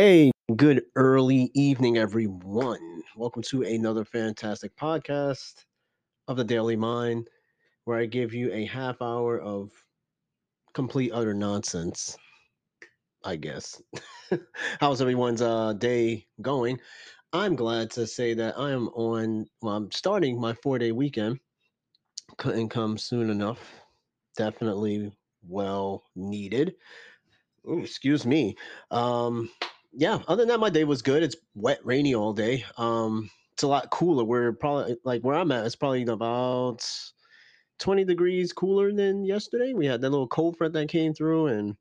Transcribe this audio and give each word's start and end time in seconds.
Hey, 0.00 0.30
good 0.54 0.84
early 0.94 1.50
evening, 1.54 1.98
everyone. 1.98 3.02
Welcome 3.16 3.42
to 3.48 3.64
another 3.64 4.04
fantastic 4.04 4.70
podcast 4.76 5.64
of 6.28 6.36
the 6.36 6.44
Daily 6.44 6.76
Mind, 6.76 7.26
where 7.84 7.98
I 7.98 8.06
give 8.06 8.32
you 8.32 8.52
a 8.52 8.64
half 8.64 9.02
hour 9.02 9.40
of 9.40 9.72
complete 10.72 11.10
utter 11.12 11.34
nonsense. 11.34 12.16
I 13.24 13.34
guess. 13.34 13.82
How's 14.80 15.00
everyone's 15.00 15.42
uh, 15.42 15.72
day 15.72 16.28
going? 16.42 16.78
I'm 17.32 17.56
glad 17.56 17.90
to 17.90 18.06
say 18.06 18.34
that 18.34 18.56
I 18.56 18.70
am 18.70 18.86
on. 18.90 19.46
Well, 19.62 19.74
I'm 19.74 19.90
starting 19.90 20.40
my 20.40 20.52
four 20.52 20.78
day 20.78 20.92
weekend. 20.92 21.40
Couldn't 22.36 22.68
come 22.68 22.98
soon 22.98 23.30
enough. 23.30 23.58
Definitely 24.36 25.10
well 25.42 26.04
needed. 26.14 26.76
Ooh, 27.68 27.80
excuse 27.80 28.24
me. 28.24 28.54
Um, 28.92 29.50
yeah, 29.92 30.20
other 30.28 30.42
than 30.42 30.48
that, 30.48 30.60
my 30.60 30.70
day 30.70 30.84
was 30.84 31.02
good. 31.02 31.22
It's 31.22 31.36
wet, 31.54 31.80
rainy 31.84 32.14
all 32.14 32.32
day. 32.32 32.64
Um, 32.76 33.30
it's 33.52 33.62
a 33.62 33.68
lot 33.68 33.90
cooler. 33.90 34.24
We're 34.24 34.52
probably 34.52 34.96
like 35.04 35.22
where 35.22 35.36
I'm 35.36 35.50
at. 35.52 35.66
It's 35.66 35.76
probably 35.76 36.02
about 36.02 36.88
20 37.78 38.04
degrees 38.04 38.52
cooler 38.52 38.92
than 38.92 39.24
yesterday. 39.24 39.72
We 39.74 39.86
had 39.86 40.00
that 40.00 40.10
little 40.10 40.28
cold 40.28 40.56
front 40.56 40.74
that 40.74 40.88
came 40.88 41.14
through, 41.14 41.48
and 41.48 41.76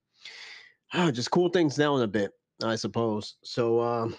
ah, 0.94 1.12
just 1.12 1.32
cool 1.32 1.50
things 1.50 1.76
down 1.76 2.02
a 2.02 2.08
bit, 2.08 2.32
I 2.64 2.76
suppose. 2.76 3.36
So, 3.44 3.80
um, 3.82 4.16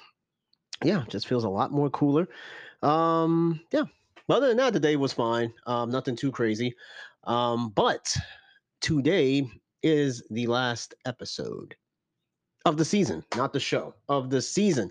yeah, 0.85 1.05
just 1.09 1.27
feels 1.27 1.45
a 1.45 1.49
lot 1.49 1.73
more 1.73 1.91
cooler. 1.91 2.29
Um, 2.83 3.61
yeah. 3.73 3.85
Other 4.29 4.49
than 4.49 4.59
that, 4.59 4.75
the 4.75 4.81
day 4.81 4.97
was 4.97 5.13
fine. 5.13 5.53
Um, 5.67 5.91
nothing 5.91 6.15
too 6.15 6.31
crazy. 6.31 6.75
Um, 7.25 7.71
but 7.71 8.15
today 8.81 9.49
is 9.83 10.23
the 10.31 10.47
last 10.47 10.95
episode 11.07 11.75
of 12.65 12.77
the 12.77 12.85
season, 12.85 13.25
not 13.37 13.53
the 13.53 13.61
show, 13.61 13.95
of 14.09 14.31
the 14.31 14.43
season. 14.43 14.91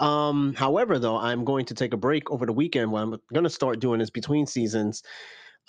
Um, 0.00 0.54
however, 0.54 0.98
though, 0.98 1.16
I'm 1.16 1.44
going 1.44 1.64
to 1.66 1.74
take 1.74 1.92
a 1.92 1.96
break 1.96 2.30
over 2.30 2.46
the 2.46 2.52
weekend. 2.52 2.90
What 2.90 3.02
I'm 3.02 3.20
going 3.32 3.44
to 3.44 3.50
start 3.50 3.80
doing 3.80 4.00
is 4.00 4.10
between 4.10 4.46
seasons, 4.46 5.02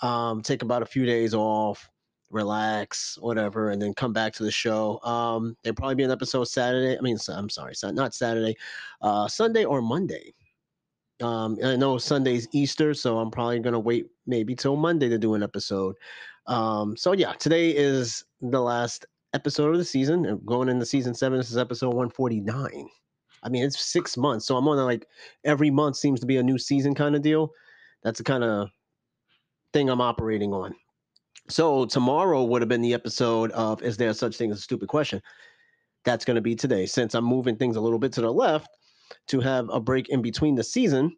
um, 0.02 0.42
take 0.42 0.62
about 0.62 0.82
a 0.82 0.86
few 0.86 1.04
days 1.04 1.34
off, 1.34 1.90
relax, 2.30 3.16
whatever, 3.20 3.70
and 3.70 3.80
then 3.80 3.94
come 3.94 4.12
back 4.12 4.34
to 4.34 4.44
the 4.44 4.50
show. 4.50 5.00
Um, 5.02 5.56
there'll 5.62 5.74
probably 5.74 5.96
be 5.96 6.04
an 6.04 6.10
episode 6.10 6.44
Saturday. 6.44 6.96
I 6.96 7.00
mean, 7.00 7.18
I'm 7.28 7.48
sorry, 7.48 7.74
not 7.82 8.14
Saturday, 8.14 8.56
uh, 9.00 9.28
Sunday 9.28 9.64
or 9.64 9.80
Monday. 9.80 10.34
Um, 11.20 11.58
I 11.64 11.74
know 11.76 11.98
Sunday's 11.98 12.46
Easter, 12.52 12.94
so 12.94 13.18
I'm 13.18 13.30
probably 13.30 13.58
gonna 13.58 13.80
wait 13.80 14.06
maybe 14.26 14.54
till 14.54 14.76
Monday 14.76 15.08
to 15.08 15.18
do 15.18 15.34
an 15.34 15.42
episode. 15.42 15.96
Um, 16.46 16.96
so 16.96 17.12
yeah, 17.12 17.32
today 17.32 17.70
is 17.70 18.24
the 18.40 18.60
last 18.60 19.04
episode 19.34 19.72
of 19.72 19.78
the 19.78 19.84
season. 19.84 20.26
Uh, 20.26 20.34
going 20.44 20.68
into 20.68 20.86
season 20.86 21.14
seven, 21.14 21.38
this 21.38 21.50
is 21.50 21.56
episode 21.56 21.88
149. 21.88 22.88
I 23.42 23.48
mean, 23.48 23.64
it's 23.64 23.80
six 23.80 24.16
months. 24.16 24.46
So 24.46 24.56
I'm 24.56 24.66
on 24.68 24.78
like 24.84 25.06
every 25.44 25.70
month 25.70 25.96
seems 25.96 26.20
to 26.20 26.26
be 26.26 26.38
a 26.38 26.42
new 26.42 26.58
season 26.58 26.94
kind 26.94 27.14
of 27.14 27.22
deal. 27.22 27.50
That's 28.02 28.18
the 28.18 28.24
kind 28.24 28.44
of 28.44 28.70
thing 29.72 29.88
I'm 29.88 30.00
operating 30.00 30.52
on. 30.52 30.74
So 31.48 31.86
tomorrow 31.86 32.44
would 32.44 32.62
have 32.62 32.68
been 32.68 32.82
the 32.82 32.94
episode 32.94 33.50
of 33.52 33.82
Is 33.82 33.96
There 33.96 34.12
Such 34.12 34.36
Thing 34.36 34.50
as 34.50 34.58
a 34.58 34.62
Stupid 34.62 34.88
Question? 34.88 35.22
That's 36.04 36.24
going 36.24 36.34
to 36.34 36.42
be 36.42 36.54
today. 36.54 36.84
Since 36.86 37.14
I'm 37.14 37.24
moving 37.24 37.56
things 37.56 37.76
a 37.76 37.80
little 37.80 37.98
bit 37.98 38.12
to 38.14 38.20
the 38.20 38.32
left 38.32 38.68
to 39.28 39.40
have 39.40 39.68
a 39.70 39.80
break 39.80 40.08
in 40.10 40.20
between 40.20 40.54
the 40.54 40.64
season, 40.64 41.16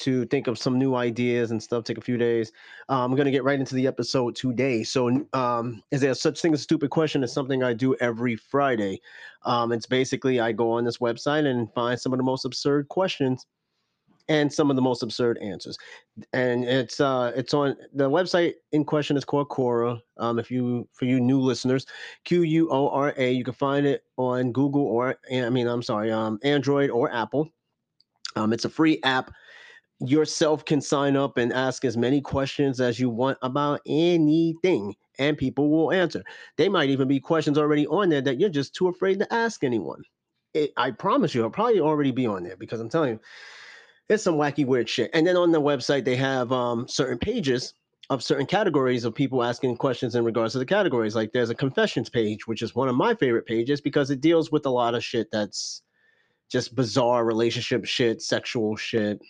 to 0.00 0.26
think 0.26 0.46
of 0.46 0.58
some 0.58 0.78
new 0.78 0.94
ideas 0.94 1.50
and 1.50 1.62
stuff. 1.62 1.84
Take 1.84 1.98
a 1.98 2.02
few 2.02 2.16
days. 2.16 2.52
Uh, 2.88 3.04
I'm 3.04 3.14
gonna 3.14 3.30
get 3.30 3.44
right 3.44 3.58
into 3.58 3.74
the 3.74 3.86
episode 3.86 4.34
today. 4.34 4.82
So, 4.82 5.26
um, 5.32 5.82
is 5.90 6.00
there 6.00 6.14
such 6.14 6.40
thing 6.40 6.52
as 6.52 6.60
a 6.60 6.62
stupid 6.62 6.90
question? 6.90 7.22
It's 7.22 7.32
something 7.32 7.62
I 7.62 7.72
do 7.72 7.94
every 7.96 8.36
Friday. 8.36 9.00
Um, 9.44 9.72
it's 9.72 9.86
basically 9.86 10.40
I 10.40 10.52
go 10.52 10.72
on 10.72 10.84
this 10.84 10.98
website 10.98 11.46
and 11.46 11.72
find 11.74 11.98
some 11.98 12.12
of 12.12 12.18
the 12.18 12.24
most 12.24 12.44
absurd 12.44 12.88
questions 12.88 13.46
and 14.30 14.50
some 14.50 14.70
of 14.70 14.76
the 14.76 14.82
most 14.82 15.02
absurd 15.02 15.38
answers. 15.38 15.76
And 16.32 16.64
it's 16.64 17.00
uh, 17.00 17.32
it's 17.34 17.52
on 17.52 17.76
the 17.92 18.08
website 18.08 18.54
in 18.72 18.84
question 18.84 19.16
is 19.16 19.24
called 19.24 19.48
Quora. 19.48 20.00
Um, 20.18 20.38
if 20.38 20.50
you 20.50 20.88
for 20.92 21.04
you 21.04 21.20
new 21.20 21.40
listeners, 21.40 21.84
Q 22.24 22.42
U 22.42 22.68
O 22.70 22.88
R 22.88 23.12
A. 23.16 23.32
You 23.32 23.44
can 23.44 23.54
find 23.54 23.86
it 23.86 24.04
on 24.16 24.52
Google 24.52 24.86
or 24.86 25.16
I 25.30 25.50
mean 25.50 25.66
I'm 25.66 25.82
sorry, 25.82 26.12
um, 26.12 26.38
Android 26.44 26.90
or 26.90 27.12
Apple. 27.12 27.50
Um, 28.36 28.52
it's 28.52 28.64
a 28.64 28.70
free 28.70 29.00
app 29.02 29.32
yourself 30.00 30.64
can 30.64 30.80
sign 30.80 31.16
up 31.16 31.36
and 31.36 31.52
ask 31.52 31.84
as 31.84 31.96
many 31.96 32.20
questions 32.20 32.80
as 32.80 32.98
you 32.98 33.10
want 33.10 33.38
about 33.42 33.80
anything 33.86 34.94
and 35.18 35.36
people 35.36 35.70
will 35.70 35.92
answer. 35.92 36.22
They 36.56 36.68
might 36.68 36.90
even 36.90 37.06
be 37.06 37.20
questions 37.20 37.58
already 37.58 37.86
on 37.86 38.08
there 38.08 38.22
that 38.22 38.40
you're 38.40 38.48
just 38.48 38.74
too 38.74 38.88
afraid 38.88 39.18
to 39.18 39.32
ask 39.32 39.62
anyone. 39.64 40.02
It, 40.52 40.72
i 40.76 40.90
promise 40.90 41.32
you 41.32 41.44
i'll 41.44 41.50
probably 41.50 41.78
already 41.78 42.10
be 42.10 42.26
on 42.26 42.42
there 42.42 42.56
because 42.56 42.80
i'm 42.80 42.88
telling 42.88 43.10
you 43.10 43.20
it's 44.08 44.24
some 44.24 44.34
wacky 44.34 44.66
weird 44.66 44.88
shit. 44.88 45.08
And 45.14 45.24
then 45.24 45.36
on 45.36 45.52
the 45.52 45.60
website 45.60 46.04
they 46.04 46.16
have 46.16 46.50
um, 46.50 46.88
certain 46.88 47.18
pages 47.18 47.74
of 48.10 48.24
certain 48.24 48.46
categories 48.46 49.04
of 49.04 49.14
people 49.14 49.44
asking 49.44 49.76
questions 49.76 50.16
in 50.16 50.24
regards 50.24 50.52
to 50.54 50.58
the 50.58 50.66
categories. 50.66 51.14
Like 51.14 51.32
there's 51.32 51.50
a 51.50 51.54
confessions 51.54 52.10
page 52.10 52.48
which 52.48 52.60
is 52.60 52.74
one 52.74 52.88
of 52.88 52.96
my 52.96 53.14
favorite 53.14 53.46
pages 53.46 53.80
because 53.80 54.10
it 54.10 54.20
deals 54.20 54.50
with 54.50 54.66
a 54.66 54.70
lot 54.70 54.96
of 54.96 55.04
shit 55.04 55.28
that's 55.30 55.82
just 56.50 56.74
bizarre 56.74 57.24
relationship 57.24 57.84
shit 57.84 58.20
sexual 58.20 58.74
shit 58.74 59.20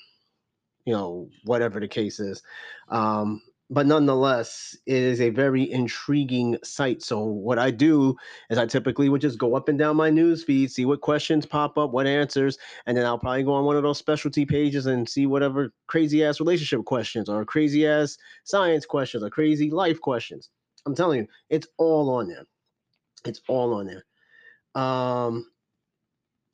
you 0.84 0.92
know, 0.92 1.28
whatever 1.44 1.80
the 1.80 1.88
case 1.88 2.20
is. 2.20 2.42
Um, 2.88 3.42
but 3.72 3.86
nonetheless, 3.86 4.76
it 4.86 4.96
is 4.96 5.20
a 5.20 5.30
very 5.30 5.70
intriguing 5.70 6.58
site. 6.64 7.02
So 7.02 7.22
what 7.22 7.58
I 7.58 7.70
do 7.70 8.16
is 8.50 8.58
I 8.58 8.66
typically 8.66 9.08
would 9.08 9.20
just 9.20 9.38
go 9.38 9.54
up 9.54 9.68
and 9.68 9.78
down 9.78 9.96
my 9.96 10.10
news 10.10 10.42
feed, 10.42 10.72
see 10.72 10.84
what 10.84 11.00
questions 11.00 11.46
pop 11.46 11.78
up, 11.78 11.92
what 11.92 12.08
answers, 12.08 12.58
and 12.86 12.96
then 12.96 13.06
I'll 13.06 13.18
probably 13.18 13.44
go 13.44 13.52
on 13.52 13.64
one 13.64 13.76
of 13.76 13.84
those 13.84 13.98
specialty 13.98 14.44
pages 14.44 14.86
and 14.86 15.08
see 15.08 15.26
whatever 15.26 15.72
crazy 15.86 16.24
ass 16.24 16.40
relationship 16.40 16.84
questions 16.84 17.28
or 17.28 17.44
crazy 17.44 17.86
ass 17.86 18.18
science 18.42 18.84
questions 18.84 19.22
or 19.22 19.30
crazy 19.30 19.70
life 19.70 20.00
questions. 20.00 20.50
I'm 20.84 20.94
telling 20.96 21.20
you, 21.20 21.26
it's 21.48 21.68
all 21.78 22.10
on 22.10 22.26
there. 22.26 22.46
It's 23.24 23.40
all 23.46 23.74
on 23.74 23.86
there. 23.86 24.04
Um 24.74 25.46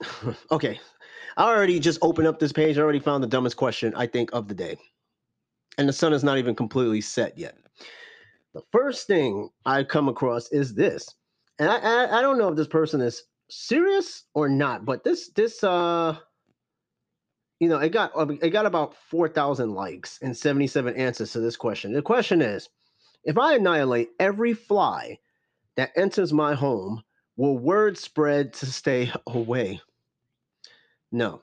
okay, 0.50 0.78
I 1.36 1.44
already 1.44 1.78
just 1.78 1.98
opened 2.02 2.28
up 2.28 2.38
this 2.38 2.52
page. 2.52 2.78
I 2.78 2.80
already 2.80 2.98
found 2.98 3.22
the 3.22 3.28
dumbest 3.28 3.56
question, 3.56 3.94
I 3.94 4.06
think, 4.06 4.30
of 4.32 4.48
the 4.48 4.54
day. 4.54 4.78
And 5.78 5.88
the 5.88 5.92
sun 5.92 6.12
is 6.12 6.24
not 6.24 6.38
even 6.38 6.54
completely 6.54 7.00
set 7.00 7.36
yet. 7.36 7.56
The 8.54 8.62
first 8.72 9.06
thing 9.06 9.50
I 9.66 9.84
come 9.84 10.08
across 10.08 10.50
is 10.50 10.74
this. 10.74 11.14
And 11.58 11.69
I, 11.69 11.76
I, 11.76 12.19
I 12.19 12.22
don't 12.22 12.38
know 12.38 12.48
if 12.48 12.56
this 12.56 12.66
person 12.66 13.02
is 13.02 13.24
serious 13.50 14.24
or 14.34 14.48
not, 14.48 14.84
but 14.84 15.04
this 15.04 15.28
this 15.28 15.62
uh 15.62 16.16
you 17.60 17.68
know, 17.68 17.78
it 17.78 17.91
got 17.91 18.12
it 18.42 18.50
got 18.50 18.66
about 18.66 18.94
4,000 18.94 19.74
likes 19.74 20.18
and 20.22 20.36
77 20.36 20.94
answers 20.94 21.32
to 21.32 21.41
this 21.41 21.56
question. 21.56 21.92
The 21.92 22.03
question 22.03 22.42
is, 22.42 22.68
if 23.24 23.38
I 23.38 23.54
annihilate 23.54 24.10
every 24.20 24.53
fly 24.53 25.18
that 25.76 25.92
enters 25.97 26.32
my 26.32 26.54
home, 26.54 27.03
will 27.36 27.58
word 27.58 27.97
spread 27.97 28.53
to 28.54 28.66
stay 28.66 29.10
away? 29.26 29.80
No, 31.12 31.43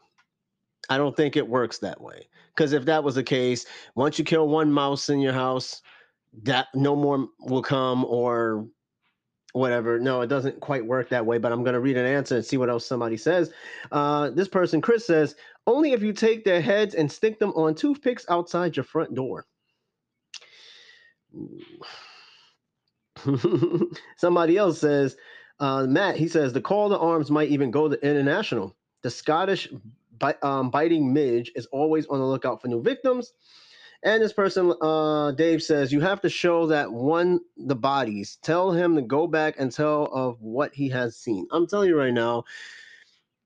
I 0.90 0.98
don't 0.98 1.16
think 1.16 1.36
it 1.36 1.48
works 1.48 1.80
that 1.80 2.02
way. 2.02 2.28
Because 2.56 2.74
if 2.74 2.86
that 2.86 3.04
was 3.04 3.16
the 3.16 3.24
case, 3.24 3.66
once 3.96 4.20
you 4.20 4.26
kill 4.26 4.48
one 4.48 4.72
mouse 4.72 5.10
in 5.10 5.20
your 5.20 5.34
house, 5.34 5.82
that 6.44 6.68
no 6.76 6.96
more 6.96 7.28
will 7.40 7.64
come 7.64 8.06
or 8.06 8.68
whatever. 9.54 10.00
No, 10.00 10.22
it 10.22 10.28
doesn't 10.28 10.60
quite 10.60 10.86
work 10.86 11.10
that 11.10 11.26
way, 11.26 11.38
but 11.38 11.52
I'm 11.52 11.64
going 11.64 11.74
to 11.74 11.80
read 11.80 11.98
an 11.98 12.06
answer 12.06 12.36
and 12.36 12.46
see 12.46 12.58
what 12.58 12.70
else 12.70 12.86
somebody 12.86 13.18
says. 13.18 13.52
Uh, 13.92 14.32
this 14.32 14.48
person, 14.48 14.82
Chris, 14.82 15.06
says, 15.06 15.36
only 15.66 15.94
if 15.94 16.02
you 16.02 16.12
take 16.12 16.44
their 16.44 16.62
heads 16.62 16.96
and 16.96 17.12
stick 17.12 17.40
them 17.40 17.52
on 17.52 17.76
toothpicks 17.76 18.26
outside 18.30 18.76
your 18.76 18.84
front 18.84 19.16
door. 19.16 19.46
somebody 24.18 24.58
else 24.58 24.80
says, 24.80 25.16
uh, 25.60 25.86
Matt, 25.86 26.18
he 26.18 26.28
says, 26.28 26.52
the 26.52 26.62
call 26.62 26.90
to 26.90 26.98
arms 26.98 27.32
might 27.32 27.50
even 27.50 27.72
go 27.72 27.88
to 27.88 28.08
international. 28.08 28.76
The 29.04 29.12
Scottish 29.12 29.70
um, 30.42 30.70
biting 30.70 31.14
midge 31.14 31.52
is 31.56 31.68
always 31.68 32.06
on 32.08 32.20
the 32.20 32.26
lookout 32.26 32.62
for 32.62 32.68
new 32.68 32.82
victims. 32.82 33.34
And 34.04 34.22
this 34.22 34.34
person, 34.34 34.74
uh, 34.82 35.32
Dave 35.32 35.64
says, 35.64 35.94
you 35.94 36.02
have 36.02 36.20
to 36.22 36.30
show 36.30 36.68
that 36.68 36.92
one 36.92 37.40
the 37.56 37.76
bodies. 37.76 38.38
Tell 38.42 38.72
him 38.72 38.96
to 38.96 39.02
go 39.02 39.28
back 39.28 39.56
and 39.58 39.72
tell 39.72 40.06
of 40.12 40.42
what 40.42 40.74
he 40.74 40.90
has 40.90 41.16
seen. 41.16 41.48
I'm 41.52 41.68
telling 41.68 41.88
you 41.88 41.98
right 41.98 42.14
now, 42.14 42.44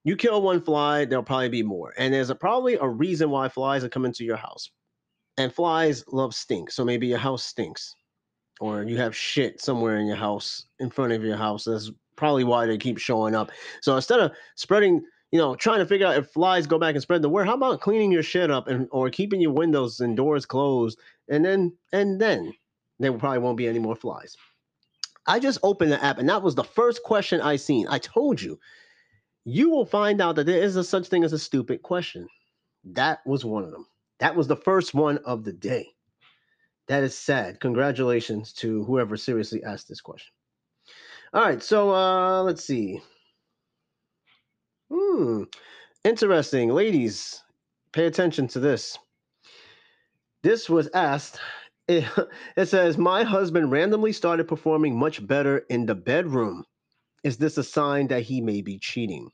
you 0.03 0.15
kill 0.15 0.41
one 0.41 0.61
fly, 0.61 1.05
there'll 1.05 1.23
probably 1.23 1.49
be 1.49 1.63
more. 1.63 1.93
And 1.97 2.13
there's 2.13 2.29
a, 2.29 2.35
probably 2.35 2.75
a 2.75 2.87
reason 2.87 3.29
why 3.29 3.49
flies 3.49 3.83
are 3.83 3.89
coming 3.89 4.13
to 4.13 4.23
your 4.23 4.37
house. 4.37 4.71
And 5.37 5.53
flies 5.53 6.03
love 6.07 6.33
stink. 6.33 6.71
So 6.71 6.83
maybe 6.83 7.05
your 7.05 7.19
house 7.19 7.43
stinks. 7.43 7.93
Or 8.59 8.81
you 8.81 8.97
have 8.97 9.15
shit 9.15 9.61
somewhere 9.61 9.97
in 9.97 10.07
your 10.07 10.15
house, 10.15 10.65
in 10.79 10.89
front 10.89 11.13
of 11.13 11.23
your 11.23 11.37
house. 11.37 11.65
That's 11.65 11.91
probably 12.15 12.43
why 12.43 12.65
they 12.65 12.79
keep 12.79 12.97
showing 12.97 13.35
up. 13.35 13.51
So 13.81 13.95
instead 13.95 14.19
of 14.19 14.31
spreading 14.55 15.03
you 15.31 15.39
know, 15.39 15.55
trying 15.55 15.79
to 15.79 15.85
figure 15.85 16.07
out 16.07 16.17
if 16.17 16.29
flies 16.29 16.67
go 16.67 16.79
back 16.79 16.95
and 16.95 17.01
spread 17.01 17.21
the 17.21 17.29
word. 17.29 17.47
How 17.47 17.55
about 17.55 17.81
cleaning 17.81 18.11
your 18.11 18.23
shit 18.23 18.49
up 18.49 18.67
and 18.67 18.87
or 18.91 19.09
keeping 19.09 19.41
your 19.41 19.51
windows 19.51 19.99
and 19.99 20.15
doors 20.15 20.45
closed, 20.45 20.99
and 21.29 21.43
then 21.43 21.75
and 21.91 22.19
then 22.19 22.53
there 22.99 23.13
probably 23.13 23.39
won't 23.39 23.57
be 23.57 23.67
any 23.67 23.79
more 23.79 23.95
flies. 23.95 24.35
I 25.27 25.39
just 25.39 25.59
opened 25.61 25.91
the 25.91 26.03
app, 26.03 26.19
and 26.19 26.29
that 26.29 26.41
was 26.41 26.55
the 26.55 26.63
first 26.63 27.03
question 27.03 27.41
I 27.41 27.57
seen. 27.57 27.87
I 27.89 27.99
told 27.99 28.41
you, 28.41 28.59
you 29.43 29.69
will 29.69 29.85
find 29.85 30.21
out 30.21 30.35
that 30.37 30.45
there 30.45 30.61
is 30.61 30.77
a 30.77 30.83
such 30.83 31.07
thing 31.07 31.23
as 31.23 31.33
a 31.33 31.39
stupid 31.39 31.81
question. 31.81 32.27
That 32.85 33.19
was 33.25 33.43
one 33.43 33.63
of 33.65 33.71
them. 33.71 33.85
That 34.19 34.35
was 34.35 34.47
the 34.47 34.55
first 34.55 34.93
one 34.93 35.17
of 35.19 35.43
the 35.43 35.53
day. 35.53 35.89
That 36.87 37.03
is 37.03 37.17
sad. 37.17 37.59
Congratulations 37.59 38.53
to 38.53 38.85
whoever 38.85 39.17
seriously 39.17 39.61
asked 39.63 39.89
this 39.89 39.99
question. 39.99 40.31
All 41.33 41.43
right, 41.43 41.61
so 41.61 41.93
uh 41.93 42.41
let's 42.43 42.63
see. 42.63 43.01
Hmm. 44.91 45.43
Interesting. 46.03 46.69
Ladies, 46.69 47.43
pay 47.91 48.05
attention 48.05 48.47
to 48.49 48.59
this. 48.59 48.97
This 50.43 50.69
was 50.69 50.89
asked. 50.93 51.39
It, 51.87 52.05
it 52.55 52.67
says, 52.67 52.97
My 52.97 53.23
husband 53.23 53.71
randomly 53.71 54.13
started 54.13 54.47
performing 54.47 54.97
much 54.97 55.25
better 55.25 55.59
in 55.69 55.85
the 55.85 55.95
bedroom. 55.95 56.63
Is 57.23 57.37
this 57.37 57.57
a 57.57 57.63
sign 57.63 58.07
that 58.07 58.23
he 58.23 58.41
may 58.41 58.61
be 58.61 58.77
cheating? 58.77 59.29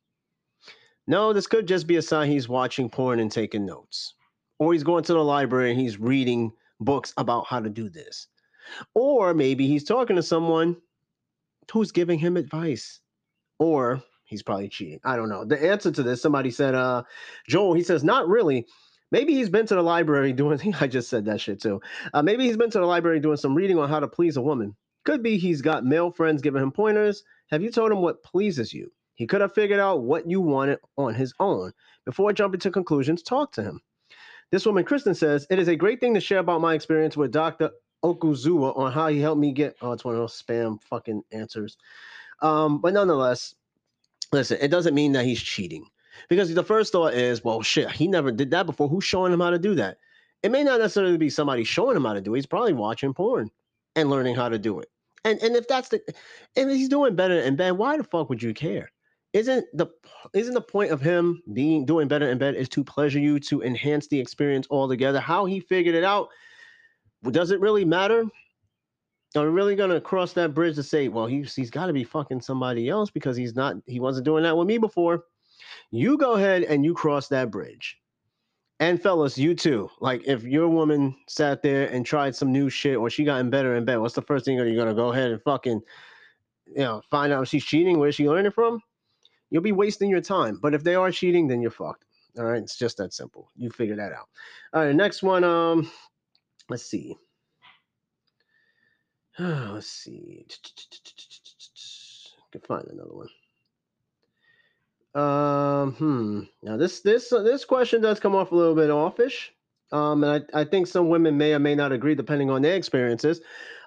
No, 1.06 1.34
this 1.34 1.48
could 1.48 1.68
just 1.68 1.86
be 1.86 1.98
a 1.98 2.02
sign 2.02 2.30
he's 2.30 2.48
watching 2.48 2.90
porn 2.90 3.20
and 3.20 3.32
taking 3.32 3.66
notes. 3.66 4.16
Or 4.58 4.74
he's 4.74 4.84
going 4.84 5.04
to 5.04 5.14
the 5.14 5.24
library 5.24 5.72
and 5.72 5.80
he's 5.80 6.00
reading 6.00 6.54
books 6.80 7.14
about 7.18 7.46
how 7.48 7.60
to 7.60 7.70
do 7.70 7.90
this. 7.90 8.28
Or 8.96 9.34
maybe 9.34 9.68
he's 9.68 9.84
talking 9.84 10.16
to 10.16 10.24
someone 10.24 10.78
who's 11.72 11.92
giving 11.92 12.20
him 12.20 12.38
advice. 12.38 13.02
Or 13.60 14.02
he's 14.34 14.44
probably 14.44 14.68
cheating. 14.68 15.00
I 15.04 15.16
don't 15.16 15.30
know. 15.30 15.46
The 15.46 15.64
answer 15.64 15.92
to 15.92 16.04
this, 16.04 16.22
somebody 16.22 16.50
said, 16.50 16.74
uh, 16.74 17.04
Joel, 17.48 17.76
he 17.76 17.84
says, 17.84 18.04
not 18.04 18.28
really. 18.28 18.66
Maybe 19.12 19.36
he's 19.36 19.50
been 19.50 19.68
to 19.68 19.76
the 19.76 19.84
library 19.84 20.34
doing. 20.34 20.74
I 20.82 20.88
just 20.88 21.08
said 21.08 21.26
that 21.26 21.40
shit 21.40 21.62
too. 21.62 21.80
Uh, 22.14 22.24
maybe 22.24 22.46
he's 22.46 22.58
been 22.58 22.72
to 22.72 22.80
the 22.80 22.86
library 22.86 23.20
doing 23.20 23.38
some 23.38 23.54
reading 23.54 23.78
on 23.78 23.88
how 23.88 24.00
to 24.00 24.08
please 24.08 24.38
a 24.38 24.42
woman. 24.42 24.76
Could 25.06 25.22
be 25.22 25.38
he's 25.38 25.62
got 25.62 25.86
male 25.86 26.10
friends 26.10 26.42
giving 26.42 26.64
him 26.64 26.72
pointers. 26.72 27.24
Have 27.52 27.62
you 27.62 27.70
told 27.70 27.92
him 27.92 28.02
what 28.02 28.24
pleases 28.24 28.74
you? 28.74 28.92
He 29.14 29.28
could 29.28 29.42
have 29.42 29.54
figured 29.54 29.80
out 29.80 30.02
what 30.02 30.28
you 30.28 30.42
wanted 30.42 30.80
on 30.98 31.14
his 31.14 31.34
own. 31.40 31.74
Before 32.06 32.34
jumping 32.34 32.62
to 32.62 32.72
conclusions, 32.72 33.22
talk 33.22 33.52
to 33.54 33.62
him. 33.62 33.80
This 34.52 34.66
woman, 34.66 34.84
Kristen, 34.84 35.14
says, 35.14 35.46
It 35.52 35.60
is 35.60 35.68
a 35.68 35.76
great 35.76 36.00
thing 36.00 36.16
to 36.16 36.20
share 36.20 36.40
about 36.40 36.62
my 36.62 36.74
experience 36.74 37.16
with 37.16 37.32
Dr. 37.32 37.70
Okuzuwa 38.04 38.76
on 38.76 38.92
how 38.92 39.08
he 39.08 39.20
helped 39.20 39.40
me 39.40 39.52
get. 39.52 39.76
Oh, 39.82 39.92
it's 39.92 40.04
one 40.04 40.16
of 40.16 40.22
those 40.22 40.42
spam 40.42 40.82
fucking 40.82 41.22
answers. 41.32 41.78
Um, 42.42 42.82
but 42.82 42.94
nonetheless, 42.94 43.56
listen, 44.34 44.58
it 44.62 44.70
doesn't 44.70 44.96
mean 44.96 45.14
that 45.14 45.26
he's 45.26 45.42
cheating. 45.42 45.86
Because 46.30 46.54
the 46.54 46.64
first 46.64 46.92
thought 46.92 47.14
is, 47.14 47.44
well, 47.44 47.62
shit, 47.62 47.90
he 47.92 48.08
never 48.08 48.32
did 48.32 48.52
that 48.52 48.66
before. 48.66 48.88
Who's 48.88 49.04
showing 49.04 49.34
him 49.34 49.40
how 49.40 49.50
to 49.50 49.60
do 49.60 49.76
that? 49.76 49.98
It 50.44 50.52
may 50.52 50.64
not 50.64 50.80
necessarily 50.80 51.18
be 51.18 51.30
somebody 51.30 51.64
showing 51.64 51.96
him 51.96 52.06
how 52.06 52.14
to 52.14 52.22
do 52.22 52.34
it. 52.34 52.38
He's 52.38 52.46
probably 52.46 52.74
watching 52.74 53.14
porn 53.14 53.50
and 53.96 54.10
learning 54.10 54.36
how 54.36 54.50
to 54.50 54.60
do 54.60 54.80
it. 54.80 54.90
And 55.24 55.42
and 55.42 55.56
if 55.56 55.68
that's 55.68 55.90
the 55.90 56.02
if 56.56 56.68
he's 56.68 56.90
doing 56.90 57.16
better 57.16 57.40
in 57.40 57.56
bed, 57.56 57.72
why 57.72 57.96
the 57.98 58.04
fuck 58.04 58.30
would 58.30 58.44
you 58.44 58.54
care? 58.54 58.92
Isn't 59.32 59.66
the 59.74 59.88
isn't 60.34 60.54
the 60.54 60.62
point 60.62 60.92
of 60.92 61.02
him 61.02 61.42
being 61.54 61.86
doing 61.86 62.08
better 62.08 62.30
in 62.30 62.38
bed 62.38 62.56
is 62.56 62.70
to 62.70 62.84
pleasure 62.84 63.20
you 63.20 63.40
to 63.42 63.64
enhance 63.64 64.08
the 64.08 64.20
experience 64.20 64.68
altogether? 64.70 65.20
How 65.20 65.46
he 65.46 65.62
figured 65.62 65.96
it 65.96 66.04
out, 66.04 66.28
does 67.32 67.52
it 67.52 67.60
really 67.62 67.86
matter? 67.86 68.26
Are 69.36 69.44
we 69.44 69.50
really 69.50 69.76
gonna 69.76 70.02
cross 70.02 70.34
that 70.34 70.54
bridge 70.54 70.76
to 70.76 70.84
say, 70.84 71.08
well, 71.08 71.26
he's 71.26 71.56
he's 71.56 71.72
got 71.72 71.88
to 71.88 71.94
be 71.94 72.04
fucking 72.04 72.42
somebody 72.42 72.90
else 72.90 73.10
because 73.10 73.36
he's 73.36 73.56
not 73.56 73.76
he 73.86 74.00
wasn't 74.00 74.26
doing 74.26 74.44
that 74.44 74.58
with 74.58 74.68
me 74.68 74.78
before? 74.78 75.26
You 75.92 76.18
go 76.18 76.34
ahead 76.34 76.64
and 76.64 76.86
you 76.86 76.94
cross 76.94 77.28
that 77.30 77.52
bridge. 77.52 77.98
And 78.80 79.02
fellas, 79.02 79.38
you 79.38 79.56
too. 79.56 79.90
Like 80.00 80.28
if 80.28 80.44
your 80.44 80.68
woman 80.68 81.16
sat 81.28 81.62
there 81.62 81.88
and 81.88 82.06
tried 82.06 82.36
some 82.36 82.52
new 82.52 82.70
shit 82.70 82.98
or 82.98 83.10
she 83.10 83.24
gotten 83.24 83.50
better 83.50 83.76
in 83.76 83.86
bed, 83.86 83.98
what's 83.98 84.16
the 84.16 84.22
first 84.22 84.46
thing 84.46 84.58
you're 84.58 84.76
gonna 84.76 84.94
go 84.94 85.12
ahead 85.12 85.32
and 85.32 85.42
fucking 85.42 85.82
you 86.68 86.76
know 86.84 87.02
find 87.10 87.32
out 87.34 87.44
if 87.44 87.50
she's 87.50 87.66
cheating, 87.66 88.00
where 88.00 88.12
she 88.12 88.28
learning 88.28 88.52
from? 88.52 88.82
You'll 89.50 89.62
be 89.62 89.72
wasting 89.72 90.10
your 90.10 90.22
time. 90.22 90.60
But 90.62 90.74
if 90.74 90.84
they 90.84 90.96
are 90.96 91.12
cheating, 91.12 91.48
then 91.48 91.62
you're 91.62 91.72
fucked. 91.72 92.06
All 92.38 92.46
right, 92.46 92.62
it's 92.62 92.78
just 92.78 92.98
that 92.98 93.14
simple. 93.14 93.50
You 93.56 93.70
figure 93.70 93.96
that 93.96 94.12
out. 94.12 94.28
All 94.74 94.84
right, 94.84 94.96
next 94.96 95.22
one. 95.22 95.44
Um, 95.44 95.92
let's 96.70 96.86
see. 96.86 97.16
let's 99.40 99.88
see. 99.88 100.46
Can 102.52 102.62
find 102.62 102.86
another 102.88 103.14
one. 103.14 103.30
Um, 105.16 105.94
hmm. 105.94 106.42
Now 106.62 106.78
this 106.78 107.02
this 107.02 107.32
uh, 107.32 107.42
this 107.42 107.66
question 107.66 108.02
does 108.02 108.20
come 108.20 108.36
off 108.36 108.52
a 108.52 108.56
little 108.56 108.76
bit 108.76 108.90
offish. 108.90 109.52
Um, 109.92 110.24
and 110.24 110.46
I, 110.54 110.62
I 110.62 110.64
think 110.66 110.88
some 110.88 111.10
women 111.10 111.38
may 111.38 111.54
or 111.54 111.60
may 111.60 111.76
not 111.76 111.92
agree 111.92 112.16
depending 112.16 112.50
on 112.50 112.62
their 112.62 112.76
experiences. 112.76 113.42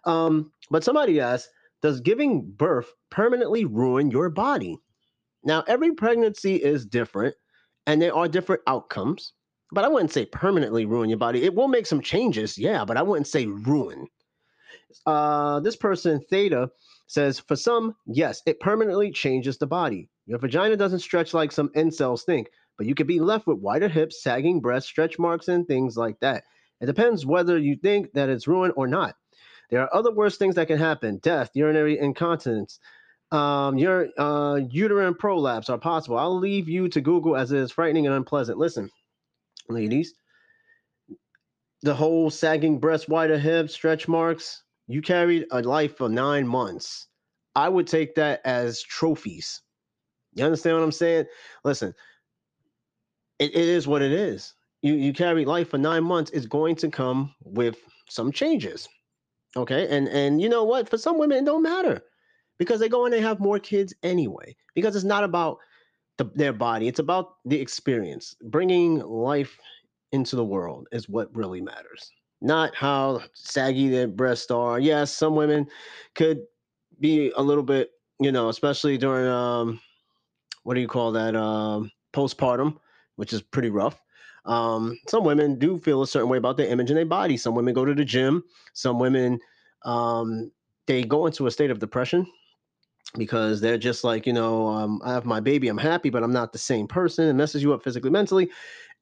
Um, 0.04 0.52
but 0.70 0.84
somebody 0.84 1.20
asked, 1.20 1.50
does 1.82 2.00
giving 2.00 2.42
birth 2.42 2.92
permanently 3.10 3.64
ruin 3.64 4.10
your 4.10 4.30
body? 4.30 4.78
Now, 5.42 5.64
every 5.66 5.92
pregnancy 5.94 6.56
is 6.56 6.86
different 6.86 7.34
and 7.86 8.00
there 8.00 8.14
are 8.14 8.28
different 8.28 8.62
outcomes, 8.68 9.32
but 9.72 9.84
I 9.84 9.88
wouldn't 9.88 10.12
say 10.12 10.26
permanently 10.26 10.86
ruin 10.86 11.08
your 11.08 11.18
body. 11.18 11.42
It 11.42 11.54
will 11.54 11.68
make 11.68 11.86
some 11.86 12.00
changes, 12.00 12.56
yeah, 12.56 12.84
but 12.84 12.96
I 12.96 13.02
wouldn't 13.02 13.26
say 13.26 13.46
ruin. 13.46 14.06
Uh, 15.04 15.60
this 15.60 15.76
person, 15.76 16.20
Theta, 16.30 16.70
says, 17.06 17.38
for 17.38 17.56
some, 17.56 17.94
yes, 18.06 18.42
it 18.46 18.60
permanently 18.60 19.12
changes 19.12 19.58
the 19.58 19.66
body. 19.66 20.08
Your 20.26 20.38
vagina 20.38 20.76
doesn't 20.76 21.00
stretch 21.00 21.34
like 21.34 21.52
some 21.52 21.68
incels 21.70 22.24
think, 22.24 22.48
but 22.76 22.86
you 22.86 22.94
could 22.94 23.06
be 23.06 23.20
left 23.20 23.46
with 23.46 23.58
wider 23.58 23.88
hips, 23.88 24.22
sagging 24.22 24.60
breasts, 24.60 24.88
stretch 24.88 25.18
marks, 25.18 25.48
and 25.48 25.66
things 25.66 25.96
like 25.96 26.18
that. 26.20 26.44
It 26.80 26.86
depends 26.86 27.24
whether 27.24 27.58
you 27.58 27.76
think 27.76 28.12
that 28.14 28.28
it's 28.28 28.48
ruined 28.48 28.74
or 28.76 28.86
not. 28.86 29.14
There 29.70 29.82
are 29.82 29.94
other 29.94 30.12
worse 30.12 30.36
things 30.36 30.56
that 30.56 30.68
can 30.68 30.78
happen 30.78 31.18
death, 31.18 31.50
urinary 31.54 31.98
incontinence, 31.98 32.78
um, 33.32 33.76
your 33.76 34.08
uh, 34.16 34.60
uterine 34.70 35.14
prolapse 35.14 35.68
are 35.68 35.78
possible. 35.78 36.18
I'll 36.18 36.38
leave 36.38 36.68
you 36.68 36.88
to 36.90 37.00
Google 37.00 37.36
as 37.36 37.50
it 37.50 37.58
is 37.58 37.72
frightening 37.72 38.06
and 38.06 38.14
unpleasant. 38.14 38.58
Listen, 38.58 38.90
ladies, 39.68 40.14
the 41.82 41.94
whole 41.94 42.30
sagging 42.30 42.78
breast, 42.78 43.08
wider 43.08 43.38
hips, 43.38 43.74
stretch 43.74 44.06
marks, 44.06 44.62
you 44.88 45.02
carried 45.02 45.46
a 45.50 45.62
life 45.62 45.96
for 45.96 46.08
nine 46.08 46.46
months. 46.46 47.06
I 47.54 47.68
would 47.68 47.86
take 47.86 48.14
that 48.16 48.40
as 48.44 48.82
trophies. 48.82 49.62
You 50.34 50.44
understand 50.44 50.76
what 50.76 50.84
I'm 50.84 50.92
saying? 50.92 51.24
Listen, 51.64 51.94
it, 53.38 53.54
it 53.54 53.68
is 53.68 53.88
what 53.88 54.02
it 54.02 54.12
is. 54.12 54.54
You 54.82 54.94
you 54.94 55.12
carry 55.12 55.44
life 55.44 55.70
for 55.70 55.78
nine 55.78 56.04
months. 56.04 56.30
It's 56.32 56.46
going 56.46 56.76
to 56.76 56.90
come 56.90 57.34
with 57.42 57.76
some 58.08 58.30
changes. 58.30 58.88
Okay. 59.56 59.88
And 59.88 60.08
and 60.08 60.40
you 60.40 60.48
know 60.48 60.64
what? 60.64 60.88
For 60.88 60.98
some 60.98 61.18
women, 61.18 61.38
it 61.38 61.46
don't 61.46 61.62
matter 61.62 62.02
because 62.58 62.80
they 62.80 62.88
go 62.88 63.04
and 63.04 63.12
they 63.12 63.20
have 63.20 63.40
more 63.40 63.58
kids 63.58 63.94
anyway. 64.02 64.54
Because 64.74 64.94
it's 64.94 65.04
not 65.04 65.24
about 65.24 65.58
the, 66.18 66.24
their 66.34 66.52
body, 66.52 66.88
it's 66.88 66.98
about 66.98 67.36
the 67.44 67.60
experience. 67.60 68.36
Bringing 68.42 68.98
life 69.00 69.58
into 70.12 70.36
the 70.36 70.44
world 70.44 70.88
is 70.92 71.08
what 71.08 71.34
really 71.34 71.60
matters. 71.60 72.10
Not 72.46 72.76
how 72.76 73.22
saggy 73.34 73.88
their 73.88 74.06
breasts 74.06 74.52
are. 74.52 74.78
Yes, 74.78 75.12
some 75.12 75.34
women 75.34 75.66
could 76.14 76.42
be 77.00 77.32
a 77.36 77.42
little 77.42 77.64
bit, 77.64 77.90
you 78.20 78.30
know, 78.30 78.48
especially 78.48 78.96
during 78.98 79.26
um 79.26 79.80
what 80.62 80.74
do 80.74 80.80
you 80.80 80.88
call 80.88 81.12
that? 81.12 81.34
Um, 81.36 81.90
postpartum, 82.12 82.76
which 83.16 83.32
is 83.32 83.42
pretty 83.42 83.70
rough. 83.70 84.00
Um, 84.44 84.96
some 85.08 85.24
women 85.24 85.58
do 85.58 85.78
feel 85.78 86.02
a 86.02 86.06
certain 86.06 86.28
way 86.28 86.38
about 86.38 86.56
their 86.56 86.68
image 86.68 86.90
and 86.90 86.96
their 86.96 87.04
body. 87.04 87.36
Some 87.36 87.56
women 87.56 87.74
go 87.74 87.84
to 87.84 87.94
the 87.94 88.04
gym. 88.04 88.44
Some 88.74 89.00
women 89.00 89.40
um, 89.84 90.52
they 90.86 91.02
go 91.02 91.26
into 91.26 91.48
a 91.48 91.50
state 91.50 91.70
of 91.72 91.80
depression 91.80 92.26
because 93.18 93.60
they're 93.60 93.78
just 93.78 94.04
like, 94.04 94.26
you 94.26 94.32
know, 94.32 94.68
um, 94.68 95.00
I 95.04 95.12
have 95.12 95.24
my 95.24 95.40
baby, 95.40 95.68
I'm 95.68 95.78
happy, 95.78 96.10
but 96.10 96.22
I'm 96.22 96.32
not 96.32 96.52
the 96.52 96.58
same 96.58 96.86
person. 96.86 97.28
It 97.28 97.34
messes 97.34 97.62
you 97.62 97.72
up 97.72 97.82
physically, 97.82 98.10
mentally. 98.10 98.50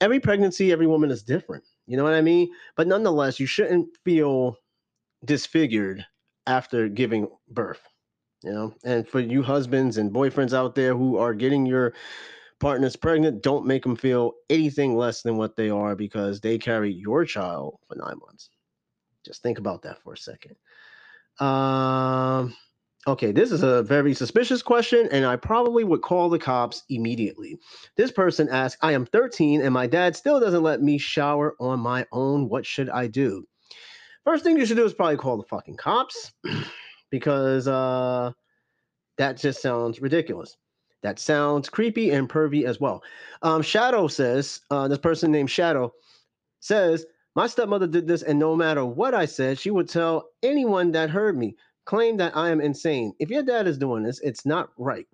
Every 0.00 0.20
pregnancy, 0.20 0.72
every 0.72 0.86
woman 0.86 1.10
is 1.10 1.22
different. 1.22 1.64
You 1.86 1.96
know 1.96 2.04
what 2.04 2.14
I 2.14 2.20
mean? 2.20 2.50
But 2.76 2.86
nonetheless, 2.86 3.38
you 3.38 3.46
shouldn't 3.46 3.88
feel 4.04 4.56
disfigured 5.24 6.04
after 6.46 6.88
giving 6.88 7.28
birth 7.48 7.80
you 8.44 8.52
know 8.52 8.74
and 8.84 9.08
for 9.08 9.20
you 9.20 9.42
husbands 9.42 9.96
and 9.96 10.12
boyfriends 10.12 10.52
out 10.52 10.74
there 10.74 10.94
who 10.94 11.16
are 11.16 11.34
getting 11.34 11.64
your 11.64 11.94
partners 12.60 12.94
pregnant 12.94 13.42
don't 13.42 13.66
make 13.66 13.82
them 13.82 13.96
feel 13.96 14.32
anything 14.50 14.96
less 14.96 15.22
than 15.22 15.36
what 15.36 15.56
they 15.56 15.70
are 15.70 15.96
because 15.96 16.40
they 16.40 16.58
carry 16.58 16.92
your 16.92 17.24
child 17.24 17.78
for 17.88 17.96
nine 17.96 18.18
months 18.24 18.50
just 19.24 19.42
think 19.42 19.58
about 19.58 19.82
that 19.82 20.00
for 20.02 20.12
a 20.12 20.18
second 20.18 20.54
um 21.40 22.54
okay 23.06 23.32
this 23.32 23.52
is 23.52 23.62
a 23.62 23.82
very 23.82 24.14
suspicious 24.14 24.62
question 24.62 25.08
and 25.12 25.24
i 25.24 25.36
probably 25.36 25.84
would 25.84 26.02
call 26.02 26.28
the 26.28 26.38
cops 26.38 26.84
immediately 26.88 27.58
this 27.96 28.10
person 28.10 28.48
asked 28.50 28.78
i 28.82 28.92
am 28.92 29.04
13 29.06 29.60
and 29.60 29.72
my 29.74 29.86
dad 29.86 30.16
still 30.16 30.40
doesn't 30.40 30.62
let 30.62 30.82
me 30.82 30.98
shower 30.98 31.54
on 31.60 31.78
my 31.80 32.06
own 32.12 32.48
what 32.48 32.64
should 32.64 32.88
i 32.90 33.06
do 33.06 33.46
first 34.24 34.42
thing 34.42 34.56
you 34.56 34.66
should 34.66 34.76
do 34.76 34.84
is 34.84 34.94
probably 34.94 35.16
call 35.16 35.36
the 35.36 35.44
fucking 35.44 35.76
cops 35.76 36.32
because 37.10 37.68
uh, 37.68 38.32
that 39.18 39.36
just 39.36 39.62
sounds 39.62 40.00
ridiculous. 40.00 40.56
That 41.02 41.18
sounds 41.18 41.68
creepy 41.68 42.10
and 42.10 42.28
pervy 42.28 42.64
as 42.64 42.80
well. 42.80 43.02
Um, 43.42 43.62
Shadow 43.62 44.08
says, 44.08 44.60
uh, 44.70 44.88
this 44.88 44.98
person 44.98 45.30
named 45.30 45.50
Shadow 45.50 45.92
says, 46.60 47.04
My 47.36 47.46
stepmother 47.46 47.86
did 47.86 48.06
this, 48.06 48.22
and 48.22 48.38
no 48.38 48.56
matter 48.56 48.84
what 48.84 49.14
I 49.14 49.26
said, 49.26 49.58
she 49.58 49.70
would 49.70 49.88
tell 49.88 50.30
anyone 50.42 50.92
that 50.92 51.10
heard 51.10 51.36
me, 51.36 51.56
claim 51.84 52.16
that 52.18 52.36
I 52.36 52.50
am 52.50 52.60
insane. 52.60 53.12
If 53.18 53.30
your 53.30 53.42
dad 53.42 53.66
is 53.66 53.78
doing 53.78 54.02
this, 54.02 54.20
it's 54.20 54.46
not 54.46 54.70
right. 54.76 55.06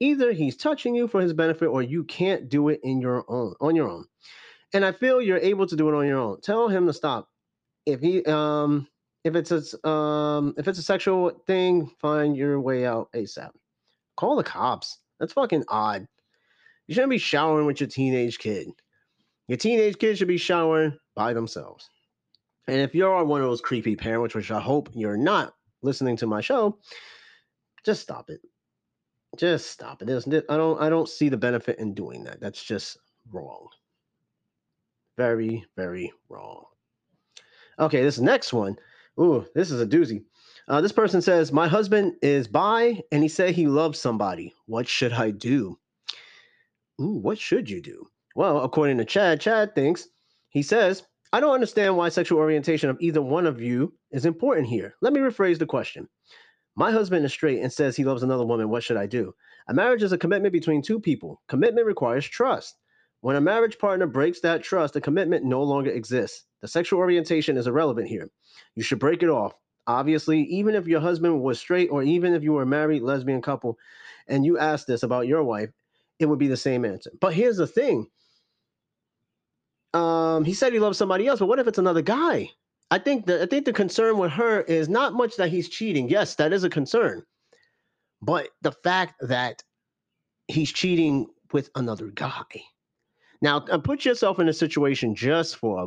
Either 0.00 0.32
he's 0.32 0.56
touching 0.56 0.94
you 0.94 1.08
for 1.08 1.20
his 1.20 1.32
benefit 1.32 1.66
or 1.66 1.82
you 1.82 2.04
can't 2.04 2.48
do 2.48 2.68
it 2.68 2.80
in 2.82 3.00
your 3.00 3.24
own 3.28 3.54
on 3.60 3.74
your 3.74 3.88
own. 3.88 4.04
And 4.72 4.84
I 4.84 4.92
feel 4.92 5.20
you're 5.20 5.38
able 5.38 5.66
to 5.66 5.76
do 5.76 5.88
it 5.88 5.94
on 5.94 6.06
your 6.06 6.18
own. 6.18 6.40
Tell 6.40 6.68
him 6.68 6.86
to 6.86 6.92
stop. 6.92 7.28
If 7.86 8.00
he 8.00 8.24
um 8.24 8.86
if 9.24 9.34
it's 9.34 9.50
a 9.50 9.88
um 9.88 10.54
if 10.56 10.68
it's 10.68 10.78
a 10.78 10.82
sexual 10.82 11.30
thing, 11.46 11.90
find 12.00 12.36
your 12.36 12.60
way 12.60 12.86
out 12.86 13.10
ASAP. 13.12 13.50
Call 14.16 14.36
the 14.36 14.44
cops. 14.44 14.98
That's 15.18 15.32
fucking 15.32 15.64
odd. 15.68 16.06
You 16.86 16.94
shouldn't 16.94 17.10
be 17.10 17.18
showering 17.18 17.66
with 17.66 17.80
your 17.80 17.88
teenage 17.88 18.38
kid. 18.38 18.68
Your 19.48 19.58
teenage 19.58 19.98
kid 19.98 20.16
should 20.16 20.28
be 20.28 20.38
showering 20.38 20.98
by 21.16 21.32
themselves. 21.32 21.88
And 22.66 22.80
if 22.80 22.94
you're 22.94 23.24
one 23.24 23.40
of 23.40 23.48
those 23.48 23.62
creepy 23.62 23.96
parents, 23.96 24.34
which 24.34 24.50
I 24.50 24.60
hope 24.60 24.90
you're 24.94 25.16
not 25.16 25.54
listening 25.82 26.16
to 26.18 26.26
my 26.26 26.40
show, 26.40 26.78
just 27.84 28.02
stop 28.02 28.30
it. 28.30 28.40
Just 29.36 29.70
stop 29.70 30.02
it. 30.02 30.08
Isn't 30.08 30.32
it. 30.32 30.46
I 30.48 30.56
don't 30.56 30.80
I 30.80 30.88
don't 30.88 31.08
see 31.08 31.28
the 31.28 31.36
benefit 31.36 31.78
in 31.78 31.94
doing 31.94 32.24
that. 32.24 32.40
That's 32.40 32.62
just 32.62 32.98
wrong. 33.30 33.68
Very, 35.16 35.64
very 35.76 36.12
wrong. 36.28 36.64
Okay, 37.78 38.02
this 38.02 38.18
next 38.18 38.52
one. 38.52 38.76
Ooh, 39.20 39.44
this 39.54 39.70
is 39.70 39.80
a 39.80 39.86
doozy. 39.86 40.22
Uh, 40.68 40.80
this 40.80 40.92
person 40.92 41.20
says, 41.20 41.50
My 41.50 41.66
husband 41.66 42.14
is 42.22 42.46
bi 42.46 43.02
and 43.10 43.22
he 43.22 43.28
said 43.28 43.54
he 43.54 43.66
loves 43.66 43.98
somebody. 43.98 44.54
What 44.66 44.86
should 44.86 45.12
I 45.12 45.30
do? 45.30 45.78
Ooh, 47.00 47.18
what 47.20 47.38
should 47.38 47.68
you 47.68 47.80
do? 47.80 48.06
Well, 48.36 48.60
according 48.62 48.98
to 48.98 49.04
Chad, 49.04 49.40
Chad 49.40 49.74
thinks, 49.74 50.08
he 50.50 50.62
says, 50.62 51.02
I 51.32 51.40
don't 51.40 51.54
understand 51.54 51.96
why 51.96 52.08
sexual 52.08 52.38
orientation 52.38 52.90
of 52.90 52.98
either 53.00 53.20
one 53.20 53.46
of 53.46 53.60
you 53.60 53.92
is 54.10 54.26
important 54.26 54.66
here. 54.66 54.94
Let 55.00 55.12
me 55.12 55.20
rephrase 55.20 55.58
the 55.58 55.66
question. 55.66 56.08
My 56.76 56.92
husband 56.92 57.24
is 57.24 57.32
straight 57.32 57.60
and 57.60 57.72
says 57.72 57.96
he 57.96 58.04
loves 58.04 58.22
another 58.22 58.46
woman. 58.46 58.68
What 58.68 58.84
should 58.84 58.96
I 58.96 59.06
do? 59.06 59.34
A 59.68 59.74
marriage 59.74 60.02
is 60.02 60.12
a 60.12 60.18
commitment 60.18 60.52
between 60.52 60.80
two 60.80 61.00
people. 61.00 61.42
Commitment 61.48 61.86
requires 61.86 62.26
trust. 62.26 62.76
When 63.20 63.36
a 63.36 63.40
marriage 63.40 63.78
partner 63.78 64.06
breaks 64.06 64.40
that 64.40 64.62
trust, 64.62 64.94
the 64.94 65.00
commitment 65.00 65.44
no 65.44 65.62
longer 65.62 65.90
exists. 65.90 66.44
The 66.60 66.68
sexual 66.68 67.00
orientation 67.00 67.56
is 67.56 67.66
irrelevant 67.66 68.08
here. 68.08 68.30
You 68.76 68.82
should 68.82 69.00
break 69.00 69.22
it 69.22 69.28
off. 69.28 69.54
Obviously, 69.88 70.42
even 70.42 70.74
if 70.74 70.86
your 70.86 71.00
husband 71.00 71.40
was 71.42 71.58
straight 71.58 71.88
or 71.90 72.02
even 72.02 72.34
if 72.34 72.42
you 72.42 72.52
were 72.52 72.62
a 72.62 72.66
married 72.66 73.02
lesbian 73.02 73.42
couple 73.42 73.78
and 74.28 74.44
you 74.44 74.58
asked 74.58 74.86
this 74.86 75.02
about 75.02 75.26
your 75.26 75.42
wife, 75.42 75.70
it 76.18 76.26
would 76.26 76.38
be 76.38 76.48
the 76.48 76.56
same 76.56 76.84
answer. 76.84 77.10
But 77.20 77.34
here's 77.34 77.56
the 77.56 77.66
thing 77.66 78.06
um, 79.94 80.44
he 80.44 80.54
said 80.54 80.72
he 80.72 80.78
loves 80.78 80.98
somebody 80.98 81.26
else, 81.26 81.40
but 81.40 81.46
what 81.46 81.58
if 81.58 81.66
it's 81.66 81.78
another 81.78 82.02
guy? 82.02 82.50
I 82.90 82.98
think 82.98 83.26
the 83.26 83.42
I 83.42 83.46
think 83.46 83.66
the 83.66 83.72
concern 83.72 84.18
with 84.18 84.32
her 84.32 84.62
is 84.62 84.88
not 84.88 85.12
much 85.12 85.36
that 85.36 85.50
he's 85.50 85.68
cheating. 85.68 86.08
Yes, 86.08 86.36
that 86.36 86.52
is 86.52 86.64
a 86.64 86.70
concern, 86.70 87.22
but 88.22 88.48
the 88.62 88.72
fact 88.72 89.14
that 89.20 89.62
he's 90.46 90.72
cheating 90.72 91.26
with 91.52 91.70
another 91.74 92.08
guy. 92.08 92.42
Now, 93.40 93.58
uh, 93.70 93.78
put 93.78 94.04
yourself 94.04 94.38
in 94.38 94.48
a 94.48 94.52
situation 94.52 95.14
just 95.14 95.56
for 95.56 95.84
a 95.84 95.86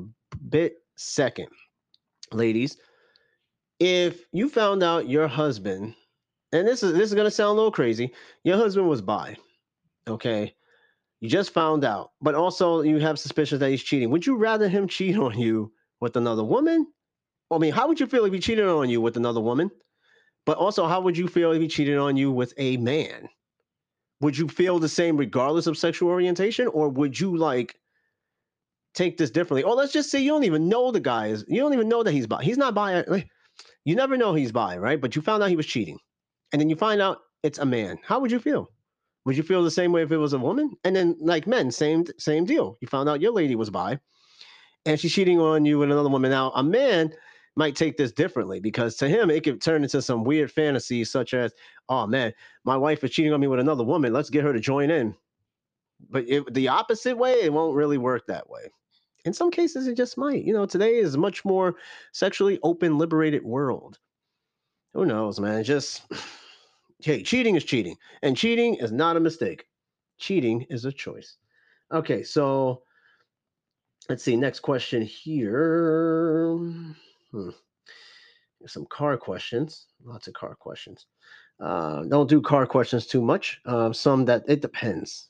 bit 0.49 0.75
second, 0.95 1.47
ladies. 2.31 2.77
If 3.79 4.25
you 4.31 4.47
found 4.47 4.83
out 4.83 5.09
your 5.09 5.27
husband, 5.27 5.95
and 6.53 6.67
this 6.67 6.83
is 6.83 6.93
this 6.93 7.09
is 7.09 7.15
gonna 7.15 7.31
sound 7.31 7.51
a 7.51 7.53
little 7.53 7.71
crazy, 7.71 8.13
your 8.43 8.57
husband 8.57 8.87
was 8.87 9.01
bi, 9.01 9.35
okay, 10.07 10.53
you 11.19 11.29
just 11.29 11.51
found 11.51 11.83
out, 11.83 12.11
but 12.21 12.35
also 12.35 12.81
you 12.81 12.99
have 12.99 13.17
suspicions 13.17 13.59
that 13.59 13.71
he's 13.71 13.83
cheating. 13.83 14.11
Would 14.11 14.27
you 14.27 14.35
rather 14.35 14.69
him 14.69 14.87
cheat 14.87 15.17
on 15.17 15.39
you 15.39 15.71
with 16.01 16.17
another 16.17 16.43
woman? 16.43 16.87
I 17.51 17.57
mean, 17.57 17.71
how 17.71 17.87
would 17.87 17.99
you 17.99 18.07
feel 18.07 18.25
if 18.25 18.33
he 18.33 18.39
cheated 18.39 18.67
on 18.67 18.89
you 18.89 18.99
with 18.99 19.15
another 19.15 19.39
woman? 19.39 19.71
But 20.45 20.57
also, 20.57 20.87
how 20.87 21.01
would 21.01 21.17
you 21.17 21.27
feel 21.27 21.51
if 21.51 21.61
he 21.61 21.67
cheated 21.67 21.97
on 21.97 22.17
you 22.17 22.31
with 22.31 22.53
a 22.57 22.77
man? 22.77 23.29
Would 24.21 24.37
you 24.37 24.47
feel 24.47 24.79
the 24.79 24.89
same 24.89 25.17
regardless 25.17 25.67
of 25.67 25.77
sexual 25.77 26.09
orientation, 26.09 26.67
or 26.67 26.89
would 26.89 27.19
you 27.19 27.37
like 27.37 27.75
take 28.93 29.17
this 29.17 29.31
differently? 29.31 29.63
Or 29.63 29.75
let's 29.75 29.93
just 29.93 30.09
say 30.09 30.19
you 30.19 30.31
don't 30.31 30.43
even 30.43 30.67
know 30.67 30.91
the 30.91 30.99
guy 30.99 31.27
is, 31.27 31.45
you 31.47 31.59
don't 31.61 31.73
even 31.73 31.89
know 31.89 32.03
that 32.03 32.11
he's 32.11 32.27
bi. 32.27 32.43
He's 32.43 32.57
not 32.57 32.73
bi. 32.73 33.25
You 33.85 33.95
never 33.95 34.17
know 34.17 34.33
he's 34.33 34.51
bi, 34.51 34.77
right? 34.77 34.99
But 34.99 35.15
you 35.15 35.21
found 35.21 35.43
out 35.43 35.49
he 35.49 35.55
was 35.55 35.65
cheating, 35.65 35.97
and 36.51 36.61
then 36.61 36.69
you 36.69 36.75
find 36.75 37.01
out 37.01 37.19
it's 37.43 37.59
a 37.59 37.65
man. 37.65 37.97
How 38.03 38.19
would 38.19 38.31
you 38.31 38.39
feel? 38.39 38.69
Would 39.25 39.37
you 39.37 39.43
feel 39.43 39.63
the 39.63 39.71
same 39.71 39.91
way 39.91 40.01
if 40.03 40.11
it 40.11 40.17
was 40.17 40.33
a 40.33 40.39
woman? 40.39 40.71
And 40.83 40.95
then 40.95 41.15
like 41.19 41.45
men, 41.47 41.71
same 41.71 42.05
same 42.17 42.45
deal. 42.45 42.77
You 42.81 42.87
found 42.87 43.09
out 43.09 43.21
your 43.21 43.31
lady 43.31 43.55
was 43.55 43.69
bi 43.69 43.99
and 44.85 44.99
she's 44.99 45.13
cheating 45.13 45.39
on 45.39 45.65
you 45.65 45.79
with 45.79 45.91
another 45.91 46.09
woman. 46.09 46.31
Now, 46.31 46.51
a 46.51 46.63
man 46.63 47.13
might 47.55 47.75
take 47.75 47.97
this 47.97 48.11
differently 48.11 48.59
because 48.59 48.95
to 48.95 49.07
him 49.07 49.29
it 49.29 49.43
could 49.43 49.61
turn 49.61 49.83
into 49.83 50.01
some 50.01 50.23
weird 50.23 50.51
fantasies 50.51 51.11
such 51.11 51.33
as, 51.33 51.53
oh 51.89 52.07
man, 52.07 52.33
my 52.63 52.77
wife 52.77 53.03
is 53.03 53.11
cheating 53.11 53.33
on 53.33 53.41
me 53.41 53.47
with 53.47 53.59
another 53.59 53.83
woman. 53.83 54.13
Let's 54.13 54.29
get 54.29 54.43
her 54.43 54.53
to 54.53 54.59
join 54.59 54.89
in. 54.89 55.15
But 56.09 56.27
it, 56.27 56.53
the 56.53 56.67
opposite 56.67 57.17
way, 57.17 57.41
it 57.41 57.53
won't 57.53 57.75
really 57.75 57.97
work 57.97 58.25
that 58.27 58.49
way. 58.49 58.71
In 59.25 59.33
some 59.33 59.51
cases, 59.51 59.87
it 59.87 59.95
just 59.95 60.17
might. 60.17 60.43
You 60.43 60.53
know, 60.53 60.65
today 60.65 60.95
is 60.95 61.13
a 61.13 61.19
much 61.19 61.45
more 61.45 61.75
sexually 62.11 62.59
open, 62.63 62.97
liberated 62.97 63.43
world. 63.43 63.99
Who 64.93 65.05
knows, 65.05 65.39
man? 65.39 65.63
Just 65.63 66.01
hey, 66.99 67.21
cheating 67.21 67.55
is 67.55 67.63
cheating, 67.63 67.97
and 68.23 68.35
cheating 68.35 68.75
is 68.75 68.91
not 68.91 69.17
a 69.17 69.19
mistake. 69.19 69.67
Cheating 70.17 70.65
is 70.69 70.85
a 70.85 70.91
choice. 70.91 71.37
Okay, 71.91 72.23
so 72.23 72.81
let's 74.09 74.23
see. 74.23 74.35
Next 74.35 74.59
question 74.59 75.01
here. 75.01 76.57
Hmm. 77.31 77.49
Some 78.65 78.85
car 78.89 79.17
questions. 79.17 79.87
Lots 80.03 80.27
of 80.27 80.33
car 80.33 80.55
questions. 80.55 81.07
Uh, 81.59 82.03
don't 82.03 82.29
do 82.29 82.41
car 82.41 82.65
questions 82.65 83.05
too 83.05 83.21
much. 83.21 83.61
Uh, 83.65 83.91
some 83.93 84.25
that 84.25 84.43
it 84.47 84.61
depends. 84.61 85.29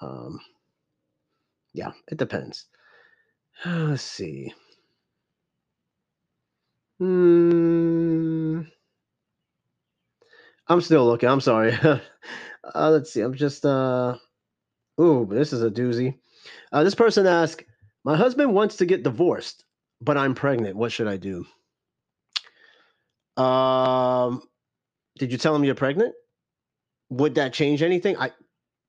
Um, 0.00 0.40
yeah, 1.74 1.92
it 2.10 2.18
depends. 2.18 2.66
Let's 3.64 4.02
see. 4.02 4.52
Hmm. 6.98 8.62
I'm 10.68 10.80
still 10.80 11.06
looking. 11.06 11.28
I'm 11.28 11.40
sorry. 11.40 11.72
uh, 11.82 11.98
let's 12.90 13.12
see. 13.12 13.20
I'm 13.20 13.34
just 13.34 13.66
uh 13.66 14.16
ooh, 15.00 15.26
this 15.30 15.52
is 15.52 15.62
a 15.62 15.70
doozy. 15.70 16.18
Uh, 16.72 16.84
this 16.84 16.94
person 16.94 17.26
asked, 17.26 17.64
My 18.04 18.16
husband 18.16 18.52
wants 18.52 18.76
to 18.76 18.86
get 18.86 19.04
divorced, 19.04 19.64
but 20.00 20.16
I'm 20.16 20.34
pregnant. 20.34 20.76
What 20.76 20.92
should 20.92 21.08
I 21.08 21.16
do? 21.16 21.46
Um 23.42 24.42
did 25.18 25.32
you 25.32 25.38
tell 25.38 25.54
him 25.54 25.64
you're 25.64 25.74
pregnant? 25.74 26.14
Would 27.10 27.34
that 27.36 27.52
change 27.52 27.82
anything? 27.82 28.16
I 28.16 28.32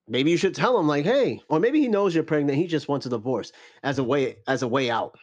maybe 0.08 0.32
you 0.32 0.38
should 0.38 0.56
tell 0.56 0.78
him, 0.78 0.88
like, 0.88 1.06
hey, 1.06 1.42
or 1.50 1.60
maybe 1.60 1.80
he 1.80 1.88
knows 1.88 2.14
you're 2.14 2.24
pregnant, 2.24 2.58
he 2.58 2.68
just 2.68 2.88
wants 2.88 3.06
a 3.06 3.10
divorce 3.10 3.52
as 3.84 4.00
a 4.00 4.04
way 4.04 4.38
as 4.48 4.64
a 4.64 4.68
way 4.68 4.90
out. 4.90 5.16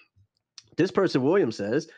This 0.77 0.91
person 0.91 1.23
William 1.23 1.53
says 1.53 1.89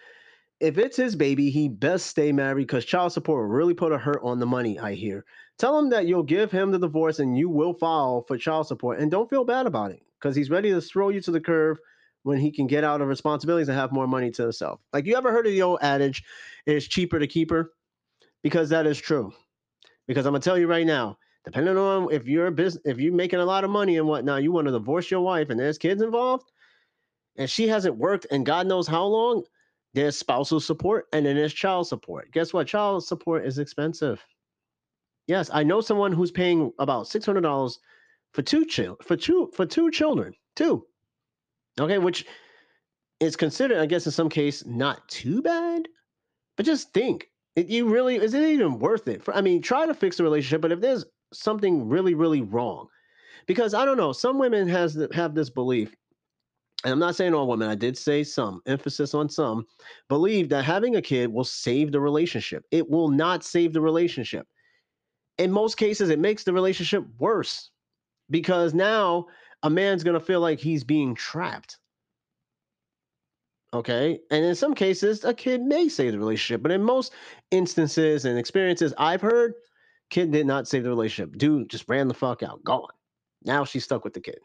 if 0.60 0.78
it's 0.78 0.96
his 0.96 1.16
baby, 1.16 1.50
he 1.50 1.68
best 1.68 2.06
stay 2.06 2.30
married 2.30 2.68
because 2.68 2.84
child 2.84 3.12
support 3.12 3.42
will 3.42 3.54
really 3.56 3.74
put 3.74 3.92
a 3.92 3.98
hurt 3.98 4.20
on 4.22 4.38
the 4.38 4.46
money, 4.46 4.78
I 4.78 4.94
hear. 4.94 5.24
Tell 5.58 5.76
him 5.76 5.90
that 5.90 6.06
you'll 6.06 6.22
give 6.22 6.52
him 6.52 6.70
the 6.70 6.78
divorce 6.78 7.18
and 7.18 7.36
you 7.36 7.48
will 7.48 7.74
file 7.74 8.24
for 8.28 8.38
child 8.38 8.68
support 8.68 9.00
and 9.00 9.10
don't 9.10 9.28
feel 9.28 9.44
bad 9.44 9.66
about 9.66 9.90
it 9.90 10.02
because 10.22 10.36
he's 10.36 10.50
ready 10.50 10.70
to 10.70 10.80
throw 10.80 11.08
you 11.08 11.20
to 11.20 11.30
the 11.32 11.40
curve 11.40 11.78
when 12.22 12.38
he 12.38 12.52
can 12.52 12.66
get 12.68 12.84
out 12.84 13.00
of 13.00 13.08
responsibilities 13.08 13.68
and 13.68 13.76
have 13.76 13.90
more 13.90 14.06
money 14.06 14.30
to 14.30 14.42
himself. 14.42 14.80
Like 14.92 15.06
you 15.06 15.16
ever 15.16 15.32
heard 15.32 15.46
of 15.46 15.52
the 15.52 15.62
old 15.62 15.80
adage, 15.82 16.22
it's 16.66 16.86
cheaper 16.86 17.18
to 17.18 17.26
keep 17.26 17.50
her? 17.50 17.70
Because 18.42 18.68
that 18.70 18.86
is 18.86 18.98
true. 18.98 19.32
Because 20.06 20.24
I'm 20.24 20.32
gonna 20.32 20.40
tell 20.42 20.58
you 20.58 20.68
right 20.68 20.86
now, 20.86 21.18
depending 21.44 21.76
on 21.76 22.12
if 22.12 22.26
you're 22.26 22.46
a 22.46 22.52
business, 22.52 22.82
if 22.84 22.98
you're 22.98 23.12
making 23.12 23.40
a 23.40 23.44
lot 23.44 23.64
of 23.64 23.70
money 23.70 23.98
and 23.98 24.06
whatnot, 24.06 24.42
you 24.42 24.52
want 24.52 24.66
to 24.68 24.72
divorce 24.72 25.10
your 25.10 25.20
wife 25.20 25.50
and 25.50 25.58
there's 25.58 25.78
kids 25.78 26.02
involved, 26.02 26.50
and 27.36 27.50
she 27.50 27.66
hasn't 27.66 27.96
worked 27.96 28.26
and 28.30 28.46
God 28.46 28.66
knows 28.66 28.86
how 28.86 29.04
long, 29.04 29.42
there's 29.94 30.16
spousal 30.16 30.60
support 30.60 31.06
and 31.12 31.26
then 31.26 31.36
there's 31.36 31.52
child 31.52 31.86
support. 31.88 32.30
Guess 32.32 32.52
what? 32.52 32.66
Child 32.66 33.04
support 33.04 33.44
is 33.44 33.58
expensive. 33.58 34.24
Yes, 35.26 35.50
I 35.52 35.62
know 35.62 35.80
someone 35.80 36.12
who's 36.12 36.30
paying 36.30 36.72
about 36.78 37.08
six 37.08 37.26
hundred 37.26 37.42
dollars 37.42 37.78
for 38.32 38.42
two 38.42 38.64
chil- 38.64 38.98
for 39.02 39.16
two 39.16 39.50
for 39.54 39.66
two 39.66 39.90
children. 39.90 40.34
Two. 40.56 40.86
Okay, 41.80 41.98
which 41.98 42.26
is 43.20 43.36
considered, 43.36 43.78
I 43.78 43.86
guess, 43.86 44.06
in 44.06 44.12
some 44.12 44.28
case, 44.28 44.64
not 44.66 45.08
too 45.08 45.42
bad. 45.42 45.88
But 46.56 46.66
just 46.66 46.92
think, 46.92 47.30
it, 47.56 47.68
you 47.68 47.88
really 47.88 48.16
is 48.16 48.34
it 48.34 48.42
even 48.42 48.78
worth 48.78 49.08
it? 49.08 49.22
For, 49.22 49.34
I 49.34 49.40
mean, 49.40 49.62
try 49.62 49.86
to 49.86 49.94
fix 49.94 50.16
the 50.16 50.24
relationship, 50.24 50.60
but 50.60 50.72
if 50.72 50.80
there's 50.80 51.04
something 51.32 51.88
really, 51.88 52.14
really 52.14 52.42
wrong, 52.42 52.88
because 53.46 53.74
I 53.74 53.84
don't 53.84 53.96
know, 53.96 54.12
some 54.12 54.38
women 54.38 54.68
has 54.68 54.98
have 55.12 55.34
this 55.34 55.50
belief 55.50 55.94
and 56.84 56.92
I'm 56.92 56.98
not 56.98 57.14
saying 57.14 57.32
all 57.32 57.46
women, 57.46 57.68
I 57.68 57.74
did 57.74 57.96
say 57.96 58.24
some, 58.24 58.60
emphasis 58.66 59.14
on 59.14 59.28
some, 59.28 59.66
believe 60.08 60.48
that 60.48 60.64
having 60.64 60.96
a 60.96 61.02
kid 61.02 61.32
will 61.32 61.44
save 61.44 61.92
the 61.92 62.00
relationship. 62.00 62.64
It 62.70 62.88
will 62.90 63.08
not 63.08 63.44
save 63.44 63.72
the 63.72 63.80
relationship. 63.80 64.46
In 65.38 65.52
most 65.52 65.76
cases, 65.76 66.10
it 66.10 66.18
makes 66.18 66.42
the 66.42 66.52
relationship 66.52 67.04
worse 67.18 67.70
because 68.30 68.74
now 68.74 69.26
a 69.62 69.70
man's 69.70 70.04
going 70.04 70.18
to 70.18 70.24
feel 70.24 70.40
like 70.40 70.58
he's 70.58 70.84
being 70.84 71.14
trapped. 71.14 71.78
Okay. 73.74 74.20
And 74.30 74.44
in 74.44 74.54
some 74.54 74.74
cases, 74.74 75.24
a 75.24 75.32
kid 75.32 75.62
may 75.62 75.88
save 75.88 76.12
the 76.12 76.18
relationship, 76.18 76.62
but 76.62 76.72
in 76.72 76.82
most 76.82 77.12
instances 77.50 78.24
and 78.24 78.38
experiences 78.38 78.92
I've 78.98 79.22
heard, 79.22 79.54
Kid 80.12 80.30
did 80.30 80.46
not 80.46 80.68
save 80.68 80.82
the 80.82 80.90
relationship. 80.90 81.38
Dude 81.38 81.70
just 81.70 81.88
ran 81.88 82.06
the 82.06 82.12
fuck 82.12 82.42
out, 82.42 82.62
gone. 82.62 82.92
Now 83.44 83.64
she's 83.64 83.84
stuck 83.84 84.04
with 84.04 84.12
the 84.12 84.20
kid. 84.20 84.40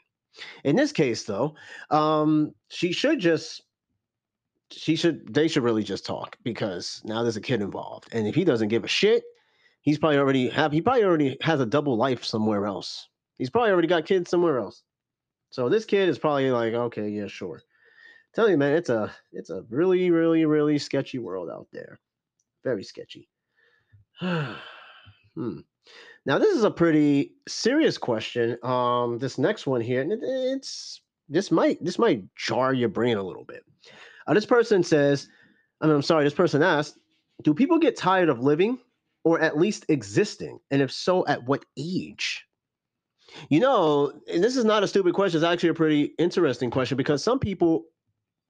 In 0.63 0.77
this 0.77 0.93
case, 0.93 1.25
though, 1.25 1.55
um, 1.89 2.53
she 2.69 2.93
should 2.93 3.19
just 3.19 3.63
she 4.71 4.95
should 4.95 5.33
they 5.33 5.49
should 5.49 5.63
really 5.63 5.83
just 5.83 6.05
talk 6.05 6.37
because 6.41 7.01
now 7.03 7.21
there's 7.21 7.35
a 7.35 7.41
kid 7.41 7.61
involved. 7.61 8.07
And 8.13 8.25
if 8.25 8.33
he 8.33 8.45
doesn't 8.45 8.69
give 8.69 8.85
a 8.85 8.87
shit, 8.87 9.25
he's 9.81 9.99
probably 9.99 10.19
already 10.19 10.47
have 10.47 10.71
he 10.71 10.81
probably 10.81 11.03
already 11.03 11.37
has 11.41 11.59
a 11.59 11.65
double 11.65 11.97
life 11.97 12.23
somewhere 12.23 12.65
else. 12.65 13.09
He's 13.37 13.49
probably 13.49 13.71
already 13.71 13.87
got 13.87 14.05
kids 14.05 14.29
somewhere 14.29 14.59
else. 14.59 14.83
So 15.49 15.69
this 15.69 15.85
kid 15.85 16.09
is 16.09 16.19
probably 16.19 16.51
like, 16.51 16.73
okay, 16.73 17.09
yeah, 17.09 17.27
sure. 17.27 17.61
Tell 18.33 18.49
you, 18.49 18.57
man, 18.57 18.75
it's 18.75 18.89
a 18.89 19.11
it's 19.31 19.49
a 19.49 19.63
really, 19.69 20.11
really, 20.11 20.45
really 20.45 20.77
sketchy 20.77 21.17
world 21.17 21.49
out 21.49 21.67
there. 21.71 21.99
Very 22.63 22.83
sketchy. 22.83 23.29
hmm. 24.19 25.59
Now 26.25 26.37
this 26.37 26.55
is 26.55 26.63
a 26.63 26.71
pretty 26.71 27.33
serious 27.47 27.97
question. 27.97 28.57
Um, 28.63 29.17
this 29.17 29.37
next 29.37 29.65
one 29.65 29.81
here, 29.81 30.01
and 30.01 30.11
it, 30.11 30.19
it's 30.21 31.01
this 31.29 31.51
might 31.51 31.83
this 31.83 31.97
might 31.97 32.23
jar 32.35 32.73
your 32.73 32.89
brain 32.89 33.17
a 33.17 33.23
little 33.23 33.45
bit. 33.45 33.63
Uh, 34.27 34.33
this 34.33 34.45
person 34.45 34.83
says, 34.83 35.29
I 35.79 35.87
mean, 35.87 35.95
I'm 35.95 36.01
sorry, 36.01 36.23
this 36.23 36.33
person 36.33 36.61
asked, 36.61 36.97
do 37.43 37.53
people 37.53 37.79
get 37.79 37.95
tired 37.95 38.29
of 38.29 38.41
living 38.41 38.77
or 39.23 39.39
at 39.39 39.57
least 39.57 39.85
existing? 39.89 40.59
And 40.69 40.81
if 40.81 40.91
so, 40.91 41.25
at 41.27 41.45
what 41.45 41.63
age? 41.77 42.46
You 43.49 43.59
know, 43.59 44.11
and 44.31 44.43
this 44.43 44.57
is 44.57 44.65
not 44.65 44.83
a 44.83 44.87
stupid 44.87 45.13
question. 45.13 45.37
It's 45.37 45.45
actually 45.45 45.69
a 45.69 45.73
pretty 45.75 46.13
interesting 46.17 46.69
question 46.69 46.97
because 46.97 47.23
some 47.23 47.39
people, 47.39 47.85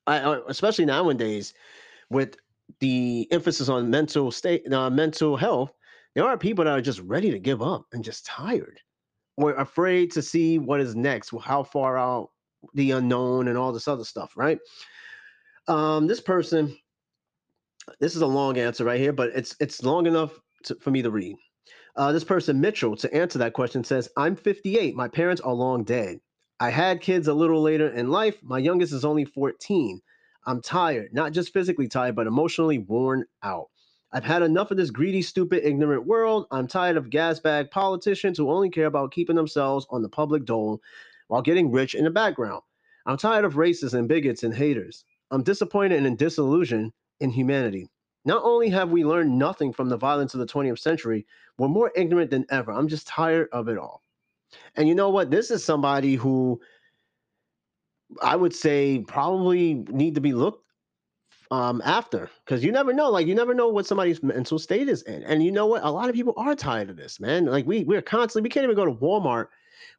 I, 0.05 0.39
especially 0.47 0.85
nowadays, 0.85 1.53
with 2.09 2.37
the 2.79 3.27
emphasis 3.31 3.69
on 3.69 3.89
mental 3.89 4.31
state, 4.31 4.71
uh, 4.71 4.89
mental 4.89 5.37
health, 5.37 5.73
there 6.15 6.25
are 6.25 6.37
people 6.37 6.65
that 6.65 6.71
are 6.71 6.81
just 6.81 6.99
ready 7.01 7.31
to 7.31 7.39
give 7.39 7.61
up 7.61 7.85
and 7.93 8.03
just 8.03 8.25
tired 8.25 8.79
or 9.37 9.53
afraid 9.53 10.11
to 10.11 10.21
see 10.21 10.57
what 10.57 10.81
is 10.81 10.95
next, 10.95 11.31
how 11.43 11.63
far 11.63 11.97
out 11.97 12.31
the 12.73 12.91
unknown 12.91 13.47
and 13.47 13.57
all 13.57 13.71
this 13.71 13.87
other 13.87 14.03
stuff, 14.03 14.33
right? 14.35 14.59
Um, 15.67 16.07
this 16.07 16.19
person, 16.19 16.75
this 17.99 18.15
is 18.15 18.21
a 18.21 18.27
long 18.27 18.57
answer 18.57 18.83
right 18.83 18.99
here, 18.99 19.13
but 19.13 19.29
it's 19.35 19.55
it's 19.59 19.83
long 19.83 20.07
enough 20.07 20.39
to, 20.63 20.75
for 20.75 20.91
me 20.91 21.01
to 21.01 21.11
read. 21.11 21.35
Uh, 21.97 22.11
this 22.11 22.23
person, 22.23 22.61
Mitchell, 22.61 22.95
to 22.95 23.11
answer 23.11 23.39
that 23.39 23.53
question 23.53 23.83
says, 23.83 24.07
I'm 24.15 24.35
58. 24.35 24.95
My 24.95 25.07
parents 25.07 25.41
are 25.41 25.53
long 25.53 25.83
dead. 25.83 26.19
I 26.59 26.69
had 26.69 27.01
kids 27.01 27.27
a 27.27 27.33
little 27.33 27.59
later 27.59 27.89
in 27.89 28.11
life. 28.11 28.37
My 28.43 28.59
youngest 28.59 28.93
is 28.93 29.03
only 29.03 29.25
14. 29.25 29.99
I'm 30.45 30.61
tired, 30.61 31.11
not 31.11 31.31
just 31.31 31.51
physically 31.51 31.87
tired, 31.87 32.15
but 32.15 32.27
emotionally 32.27 32.77
worn 32.77 33.25
out. 33.41 33.69
I've 34.11 34.23
had 34.23 34.43
enough 34.43 34.69
of 34.69 34.77
this 34.77 34.91
greedy, 34.91 35.23
stupid, 35.23 35.65
ignorant 35.65 36.05
world. 36.05 36.45
I'm 36.51 36.67
tired 36.67 36.97
of 36.97 37.09
gas 37.09 37.39
bag 37.39 37.71
politicians 37.71 38.37
who 38.37 38.51
only 38.51 38.69
care 38.69 38.85
about 38.85 39.11
keeping 39.11 39.35
themselves 39.35 39.87
on 39.89 40.03
the 40.03 40.09
public 40.09 40.45
dole 40.45 40.79
while 41.29 41.41
getting 41.41 41.71
rich 41.71 41.95
in 41.95 42.03
the 42.03 42.11
background. 42.11 42.61
I'm 43.07 43.17
tired 43.17 43.43
of 43.43 43.55
racists 43.55 43.95
and 43.95 44.07
bigots 44.07 44.43
and 44.43 44.53
haters. 44.53 45.03
I'm 45.31 45.43
disappointed 45.43 46.05
and 46.05 46.17
disillusioned 46.17 46.93
in 47.19 47.31
humanity. 47.31 47.89
Not 48.27 48.43
only 48.43 48.69
have 48.69 48.89
we 48.89 49.05
learned 49.05 49.39
nothing 49.39 49.71
from 49.71 49.87
the 49.87 49.95
violence 49.95 50.33
of 50.33 50.41
the 50.41 50.45
20th 50.45 50.79
century, 50.79 51.25
we're 51.57 51.69
more 51.69 51.93
ignorant 51.95 52.29
than 52.29 52.45
ever. 52.49 52.73
I'm 52.73 52.89
just 52.89 53.07
tired 53.07 53.47
of 53.53 53.69
it 53.69 53.77
all. 53.77 54.03
And 54.75 54.85
you 54.85 54.95
know 54.95 55.09
what? 55.09 55.31
This 55.31 55.49
is 55.49 55.63
somebody 55.63 56.15
who 56.15 56.59
I 58.21 58.35
would 58.35 58.53
say 58.53 59.05
probably 59.07 59.85
need 59.89 60.15
to 60.15 60.21
be 60.21 60.33
looked 60.33 60.63
um 61.51 61.81
after 61.85 62.29
because 62.43 62.61
you 62.61 62.73
never 62.73 62.91
know 62.91 63.09
like 63.09 63.25
you 63.25 63.33
never 63.33 63.53
know 63.53 63.69
what 63.69 63.85
somebody's 63.85 64.21
mental 64.21 64.59
state 64.59 64.89
is 64.89 65.01
in 65.03 65.23
and 65.23 65.41
you 65.41 65.49
know 65.49 65.65
what 65.65 65.81
a 65.81 65.89
lot 65.89 66.09
of 66.09 66.15
people 66.15 66.33
are 66.35 66.53
tired 66.53 66.89
of 66.89 66.97
this 66.97 67.21
man 67.21 67.45
like 67.45 67.65
we 67.65 67.85
we're 67.85 68.01
constantly 68.01 68.45
we 68.45 68.49
can't 68.49 68.65
even 68.65 68.75
go 68.75 68.83
to 68.83 68.91
walmart 68.91 69.47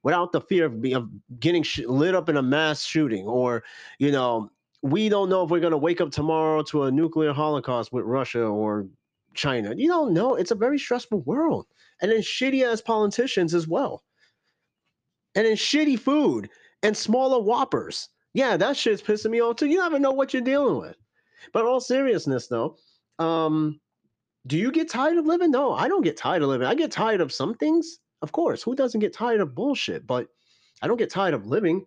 without 0.02 0.30
the 0.30 0.42
fear 0.42 0.66
of, 0.66 0.84
of 0.92 1.08
getting 1.40 1.62
sh- 1.62 1.86
lit 1.86 2.14
up 2.14 2.28
in 2.28 2.36
a 2.36 2.42
mass 2.42 2.84
shooting 2.84 3.26
or 3.26 3.64
you 3.98 4.12
know 4.12 4.50
we 4.82 5.08
don't 5.08 5.28
know 5.28 5.42
if 5.42 5.50
we're 5.50 5.60
going 5.60 5.72
to 5.72 5.78
wake 5.78 6.00
up 6.00 6.10
tomorrow 6.10 6.62
to 6.64 6.84
a 6.84 6.90
nuclear 6.90 7.32
holocaust 7.32 7.92
with 7.92 8.04
Russia 8.04 8.42
or 8.42 8.86
China. 9.34 9.74
You 9.76 9.88
don't 9.88 10.12
know. 10.12 10.34
It's 10.34 10.50
a 10.50 10.56
very 10.56 10.78
stressful 10.78 11.20
world. 11.20 11.66
And 12.00 12.12
then 12.12 12.20
shitty 12.20 12.64
ass 12.64 12.80
politicians 12.80 13.54
as 13.54 13.66
well. 13.66 14.02
And 15.34 15.46
then 15.46 15.56
shitty 15.56 15.98
food 15.98 16.48
and 16.82 16.96
smaller 16.96 17.42
whoppers. 17.42 18.08
Yeah, 18.34 18.56
that 18.56 18.76
shit's 18.76 19.02
pissing 19.02 19.30
me 19.30 19.40
off 19.40 19.56
too. 19.56 19.66
You 19.66 19.78
never 19.78 19.98
know 19.98 20.12
what 20.12 20.32
you're 20.32 20.42
dealing 20.42 20.78
with. 20.78 20.96
But 21.52 21.64
all 21.64 21.80
seriousness 21.80 22.46
though, 22.46 22.76
um, 23.18 23.80
do 24.46 24.56
you 24.56 24.70
get 24.70 24.88
tired 24.88 25.18
of 25.18 25.26
living? 25.26 25.50
No, 25.50 25.72
I 25.72 25.88
don't 25.88 26.04
get 26.04 26.16
tired 26.16 26.42
of 26.42 26.48
living. 26.48 26.66
I 26.66 26.74
get 26.74 26.90
tired 26.90 27.20
of 27.20 27.32
some 27.32 27.54
things. 27.54 27.98
Of 28.22 28.32
course, 28.32 28.62
who 28.62 28.74
doesn't 28.74 29.00
get 29.00 29.12
tired 29.12 29.40
of 29.40 29.54
bullshit? 29.54 30.06
But 30.06 30.28
I 30.82 30.86
don't 30.86 30.96
get 30.96 31.10
tired 31.10 31.34
of 31.34 31.46
living 31.46 31.84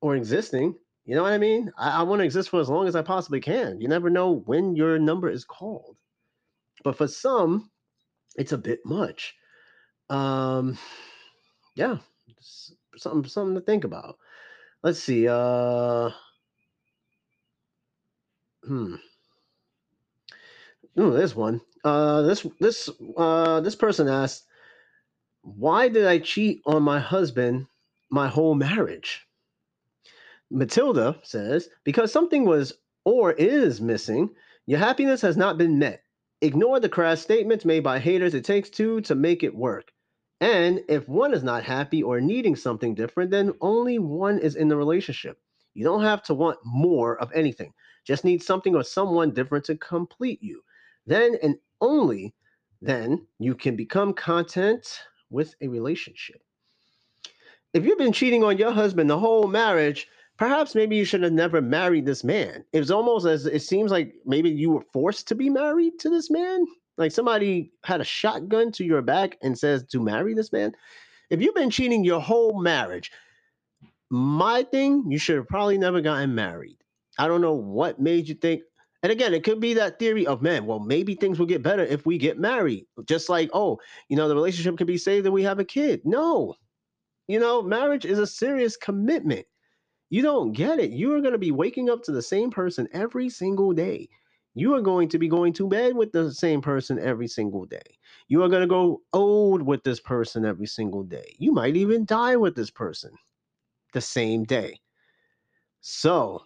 or 0.00 0.16
existing. 0.16 0.74
You 1.10 1.16
know 1.16 1.24
what 1.24 1.32
I 1.32 1.38
mean? 1.38 1.72
I, 1.76 1.90
I 1.90 2.02
want 2.04 2.20
to 2.20 2.24
exist 2.24 2.50
for 2.50 2.60
as 2.60 2.68
long 2.68 2.86
as 2.86 2.94
I 2.94 3.02
possibly 3.02 3.40
can. 3.40 3.80
You 3.80 3.88
never 3.88 4.08
know 4.08 4.44
when 4.46 4.76
your 4.76 4.96
number 4.96 5.28
is 5.28 5.44
called. 5.44 5.96
But 6.84 6.96
for 6.96 7.08
some, 7.08 7.68
it's 8.36 8.52
a 8.52 8.58
bit 8.58 8.78
much. 8.84 9.34
Um, 10.08 10.78
yeah, 11.74 11.98
something 12.96 13.28
something 13.28 13.56
to 13.56 13.60
think 13.60 13.82
about. 13.82 14.18
Let's 14.84 15.00
see. 15.00 15.26
Uh, 15.26 16.10
hmm. 18.64 18.94
Ooh, 20.96 21.10
there's 21.10 21.34
one. 21.34 21.60
Uh, 21.82 22.22
this 22.22 22.46
this 22.60 22.88
uh 23.16 23.60
this 23.62 23.74
person 23.74 24.06
asked, 24.06 24.44
"Why 25.42 25.88
did 25.88 26.06
I 26.06 26.20
cheat 26.20 26.62
on 26.66 26.84
my 26.84 27.00
husband 27.00 27.66
my 28.10 28.28
whole 28.28 28.54
marriage?" 28.54 29.26
Matilda 30.50 31.18
says, 31.22 31.68
because 31.84 32.12
something 32.12 32.44
was 32.44 32.72
or 33.04 33.32
is 33.32 33.80
missing, 33.80 34.30
your 34.66 34.78
happiness 34.78 35.20
has 35.22 35.36
not 35.36 35.58
been 35.58 35.78
met. 35.78 36.02
Ignore 36.42 36.80
the 36.80 36.88
crass 36.88 37.20
statements 37.20 37.64
made 37.64 37.84
by 37.84 37.98
haters. 37.98 38.34
It 38.34 38.44
takes 38.44 38.70
two 38.70 39.00
to 39.02 39.14
make 39.14 39.42
it 39.42 39.54
work. 39.54 39.92
And 40.40 40.80
if 40.88 41.08
one 41.08 41.34
is 41.34 41.42
not 41.42 41.64
happy 41.64 42.02
or 42.02 42.20
needing 42.20 42.56
something 42.56 42.94
different, 42.94 43.30
then 43.30 43.52
only 43.60 43.98
one 43.98 44.38
is 44.38 44.56
in 44.56 44.68
the 44.68 44.76
relationship. 44.76 45.38
You 45.74 45.84
don't 45.84 46.02
have 46.02 46.22
to 46.24 46.34
want 46.34 46.58
more 46.64 47.20
of 47.20 47.30
anything. 47.34 47.72
Just 48.06 48.24
need 48.24 48.42
something 48.42 48.74
or 48.74 48.82
someone 48.82 49.32
different 49.32 49.66
to 49.66 49.76
complete 49.76 50.42
you. 50.42 50.62
Then 51.06 51.36
and 51.42 51.56
only 51.80 52.34
then 52.82 53.26
you 53.38 53.54
can 53.54 53.76
become 53.76 54.14
content 54.14 55.00
with 55.28 55.54
a 55.60 55.68
relationship. 55.68 56.40
If 57.74 57.84
you've 57.84 57.98
been 57.98 58.12
cheating 58.12 58.42
on 58.42 58.58
your 58.58 58.72
husband 58.72 59.10
the 59.10 59.18
whole 59.18 59.46
marriage, 59.46 60.08
perhaps 60.40 60.74
maybe 60.74 60.96
you 60.96 61.04
should 61.04 61.22
have 61.22 61.34
never 61.34 61.60
married 61.60 62.06
this 62.06 62.24
man. 62.24 62.64
It 62.72 62.78
was 62.78 62.90
almost 62.90 63.26
as 63.26 63.44
it 63.44 63.60
seems 63.60 63.90
like 63.90 64.14
maybe 64.24 64.48
you 64.48 64.70
were 64.70 64.84
forced 64.90 65.28
to 65.28 65.34
be 65.34 65.50
married 65.50 65.98
to 66.00 66.08
this 66.08 66.30
man. 66.30 66.64
Like 66.96 67.12
somebody 67.12 67.72
had 67.84 68.00
a 68.00 68.04
shotgun 68.04 68.72
to 68.72 68.84
your 68.84 69.02
back 69.02 69.36
and 69.42 69.56
says 69.56 69.84
to 69.88 70.00
marry 70.00 70.32
this 70.32 70.50
man. 70.50 70.72
If 71.28 71.42
you've 71.42 71.54
been 71.54 71.70
cheating 71.70 72.04
your 72.04 72.20
whole 72.20 72.60
marriage, 72.60 73.12
my 74.08 74.62
thing, 74.62 75.04
you 75.08 75.18
should 75.18 75.36
have 75.36 75.46
probably 75.46 75.76
never 75.76 76.00
gotten 76.00 76.34
married. 76.34 76.78
I 77.18 77.28
don't 77.28 77.42
know 77.42 77.54
what 77.54 78.00
made 78.00 78.26
you 78.26 78.34
think. 78.34 78.62
And 79.02 79.12
again, 79.12 79.34
it 79.34 79.44
could 79.44 79.60
be 79.60 79.74
that 79.74 79.98
theory 79.98 80.26
of 80.26 80.40
man, 80.40 80.64
well, 80.64 80.80
maybe 80.80 81.14
things 81.14 81.38
will 81.38 81.46
get 81.46 81.62
better 81.62 81.84
if 81.84 82.06
we 82.06 82.16
get 82.16 82.38
married. 82.38 82.86
Just 83.06 83.28
like, 83.28 83.50
oh, 83.52 83.78
you 84.08 84.16
know, 84.16 84.26
the 84.26 84.34
relationship 84.34 84.78
can 84.78 84.86
be 84.86 84.98
saved 84.98 85.26
that 85.26 85.32
we 85.32 85.42
have 85.42 85.58
a 85.58 85.64
kid. 85.64 86.00
No. 86.04 86.54
You 87.28 87.40
know, 87.40 87.62
marriage 87.62 88.06
is 88.06 88.18
a 88.18 88.26
serious 88.26 88.76
commitment. 88.78 89.46
You 90.10 90.22
don't 90.22 90.52
get 90.52 90.80
it. 90.80 90.90
You 90.90 91.14
are 91.14 91.20
going 91.20 91.32
to 91.32 91.38
be 91.38 91.52
waking 91.52 91.88
up 91.88 92.02
to 92.04 92.12
the 92.12 92.22
same 92.22 92.50
person 92.50 92.88
every 92.92 93.28
single 93.28 93.72
day. 93.72 94.08
You 94.54 94.74
are 94.74 94.80
going 94.80 95.08
to 95.10 95.18
be 95.18 95.28
going 95.28 95.52
to 95.54 95.68
bed 95.68 95.94
with 95.94 96.10
the 96.10 96.32
same 96.32 96.60
person 96.60 96.98
every 96.98 97.28
single 97.28 97.64
day. 97.64 97.98
You 98.26 98.42
are 98.42 98.48
going 98.48 98.62
to 98.62 98.66
go 98.66 99.02
old 99.12 99.62
with 99.62 99.84
this 99.84 100.00
person 100.00 100.44
every 100.44 100.66
single 100.66 101.04
day. 101.04 101.36
You 101.38 101.52
might 101.52 101.76
even 101.76 102.04
die 102.04 102.36
with 102.36 102.56
this 102.56 102.70
person 102.70 103.12
the 103.92 104.00
same 104.00 104.44
day. 104.44 104.80
So, 105.80 106.42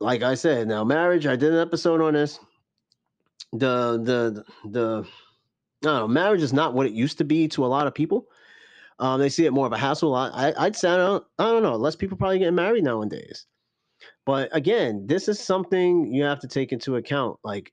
like 0.00 0.22
I 0.22 0.34
said, 0.34 0.66
now 0.66 0.82
marriage, 0.82 1.26
I 1.26 1.36
did 1.36 1.52
an 1.52 1.60
episode 1.60 2.00
on 2.00 2.14
this. 2.14 2.40
The 3.52 3.98
the 4.02 4.44
the 4.68 5.06
no, 5.82 6.08
marriage 6.08 6.42
is 6.42 6.52
not 6.52 6.74
what 6.74 6.86
it 6.86 6.92
used 6.92 7.18
to 7.18 7.24
be 7.24 7.46
to 7.48 7.64
a 7.64 7.68
lot 7.68 7.86
of 7.86 7.94
people. 7.94 8.26
Um, 9.00 9.20
they 9.20 9.28
see 9.28 9.46
it 9.46 9.52
more 9.52 9.66
of 9.66 9.72
a 9.72 9.78
hassle. 9.78 10.14
I, 10.14 10.52
I, 10.56 10.64
would 10.64 10.76
say, 10.76 10.90
I 10.90 10.96
don't, 10.96 11.24
I 11.38 11.44
don't 11.44 11.62
know, 11.62 11.76
less 11.76 11.96
people 11.96 12.16
probably 12.16 12.40
getting 12.40 12.54
married 12.54 12.84
nowadays. 12.84 13.46
But 14.26 14.48
again, 14.52 15.06
this 15.06 15.28
is 15.28 15.38
something 15.38 16.12
you 16.12 16.24
have 16.24 16.40
to 16.40 16.48
take 16.48 16.72
into 16.72 16.96
account. 16.96 17.38
Like, 17.44 17.72